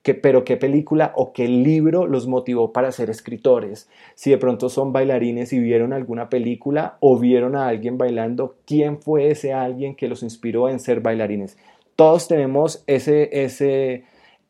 pero 0.02 0.44
qué 0.44 0.56
película 0.56 1.12
o 1.16 1.32
qué 1.32 1.46
libro 1.46 2.06
los 2.06 2.26
motivó 2.26 2.72
para 2.72 2.90
ser 2.90 3.08
escritores. 3.08 3.88
Si 4.14 4.30
de 4.30 4.38
pronto 4.38 4.68
son 4.68 4.92
bailarines 4.92 5.52
y 5.52 5.60
vieron 5.60 5.92
alguna 5.92 6.28
película 6.28 6.96
o 7.00 7.18
vieron 7.18 7.54
a 7.54 7.68
alguien 7.68 7.98
bailando, 7.98 8.56
¿quién 8.66 9.00
fue 9.00 9.30
ese 9.30 9.52
alguien 9.52 9.94
que 9.94 10.08
los 10.08 10.22
inspiró 10.22 10.68
en 10.68 10.80
ser 10.80 11.00
bailarines? 11.00 11.56
Todos 11.94 12.26
tenemos 12.26 12.82
ese, 12.86 13.44
ese, 13.44 14.04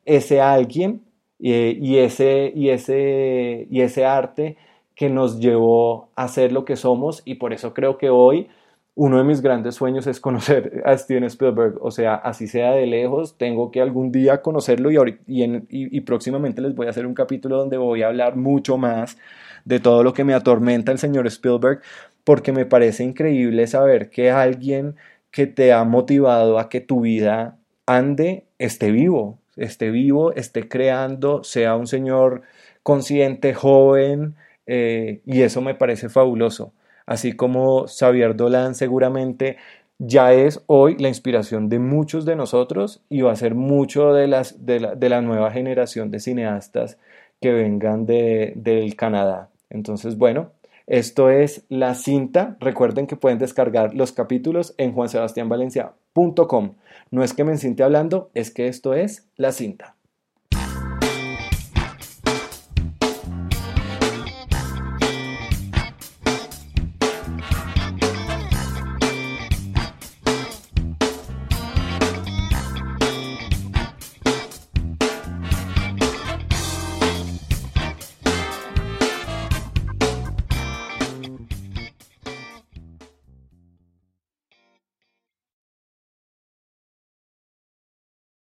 ese 0.06 0.40
alguien 0.40 1.02
eh, 1.38 1.76
y, 1.78 1.98
ese, 1.98 2.50
y, 2.54 2.70
ese, 2.70 3.66
y 3.70 3.80
ese 3.82 4.06
arte 4.06 4.56
que 4.94 5.10
nos 5.10 5.38
llevó 5.38 6.08
a 6.14 6.28
ser 6.28 6.52
lo 6.52 6.64
que 6.64 6.76
somos 6.76 7.22
y 7.24 7.34
por 7.34 7.52
eso 7.52 7.74
creo 7.74 7.98
que 7.98 8.08
hoy 8.08 8.48
uno 8.94 9.18
de 9.18 9.24
mis 9.24 9.40
grandes 9.40 9.74
sueños 9.76 10.06
es 10.06 10.20
conocer 10.20 10.82
a 10.84 10.96
Steven 10.96 11.24
Spielberg, 11.24 11.78
o 11.80 11.90
sea, 11.90 12.14
así 12.14 12.46
sea 12.46 12.72
de 12.72 12.86
lejos, 12.86 13.38
tengo 13.38 13.70
que 13.70 13.80
algún 13.80 14.12
día 14.12 14.42
conocerlo 14.42 14.90
y, 14.90 15.16
y, 15.26 16.00
próximamente 16.02 16.60
les 16.60 16.74
voy 16.74 16.86
a 16.86 16.90
hacer 16.90 17.06
un 17.06 17.14
capítulo 17.14 17.56
donde 17.58 17.76
voy 17.76 18.02
a 18.02 18.08
hablar 18.08 18.36
mucho 18.36 18.76
más 18.76 19.16
de 19.64 19.80
todo 19.80 20.02
lo 20.02 20.12
que 20.12 20.24
me 20.24 20.34
atormenta 20.34 20.92
el 20.92 20.98
señor 20.98 21.26
Spielberg, 21.26 21.80
porque 22.24 22.52
me 22.52 22.66
parece 22.66 23.04
increíble 23.04 23.66
saber 23.66 24.10
que 24.10 24.30
alguien 24.30 24.96
que 25.30 25.46
te 25.46 25.72
ha 25.72 25.84
motivado 25.84 26.58
a 26.58 26.68
que 26.68 26.80
tu 26.80 27.00
vida 27.00 27.56
ande 27.86 28.44
esté 28.58 28.90
vivo, 28.90 29.38
esté 29.56 29.90
vivo, 29.90 30.32
esté 30.32 30.68
creando, 30.68 31.44
sea 31.44 31.76
un 31.76 31.86
señor 31.86 32.42
consciente, 32.82 33.54
joven, 33.54 34.34
eh, 34.66 35.22
y 35.24 35.42
eso 35.42 35.62
me 35.62 35.74
parece 35.74 36.08
fabuloso 36.08 36.72
así 37.06 37.32
como 37.32 37.86
Xavier 37.86 38.36
Dolan 38.36 38.74
seguramente 38.74 39.56
ya 39.98 40.32
es 40.32 40.62
hoy 40.66 40.96
la 40.98 41.08
inspiración 41.08 41.68
de 41.68 41.78
muchos 41.78 42.24
de 42.24 42.34
nosotros 42.34 43.02
y 43.08 43.20
va 43.20 43.32
a 43.32 43.36
ser 43.36 43.54
mucho 43.54 44.12
de, 44.12 44.26
las, 44.26 44.66
de, 44.66 44.80
la, 44.80 45.20
nueva 45.20 45.52
generación 45.52 46.10
de 46.10 46.18
cineastas 46.18 46.98
que 47.40 47.52
vengan 47.52 48.04
de, 48.04 48.52
del 48.56 48.96
Canadá. 48.96 49.48
Entonces, 49.70 50.18
bueno, 50.18 50.50
esto 50.88 51.30
es 51.30 51.64
La 51.68 51.94
Cinta. 51.94 52.56
Recuerden 52.58 53.06
que 53.06 53.16
pueden 53.16 53.38
descargar 53.38 53.94
los 53.94 54.12
capítulos 54.12 54.74
en 54.76 54.92
juansebastianvalencia.com. 54.92 56.74
No 57.10 57.22
es 57.22 57.32
que 57.32 57.44
me 57.44 57.56
siente 57.56 57.84
hablando, 57.84 58.30
es 58.34 58.50
que 58.50 58.66
esto 58.66 58.94
es 58.94 59.28
La 59.36 59.52
Cinta. 59.52 59.94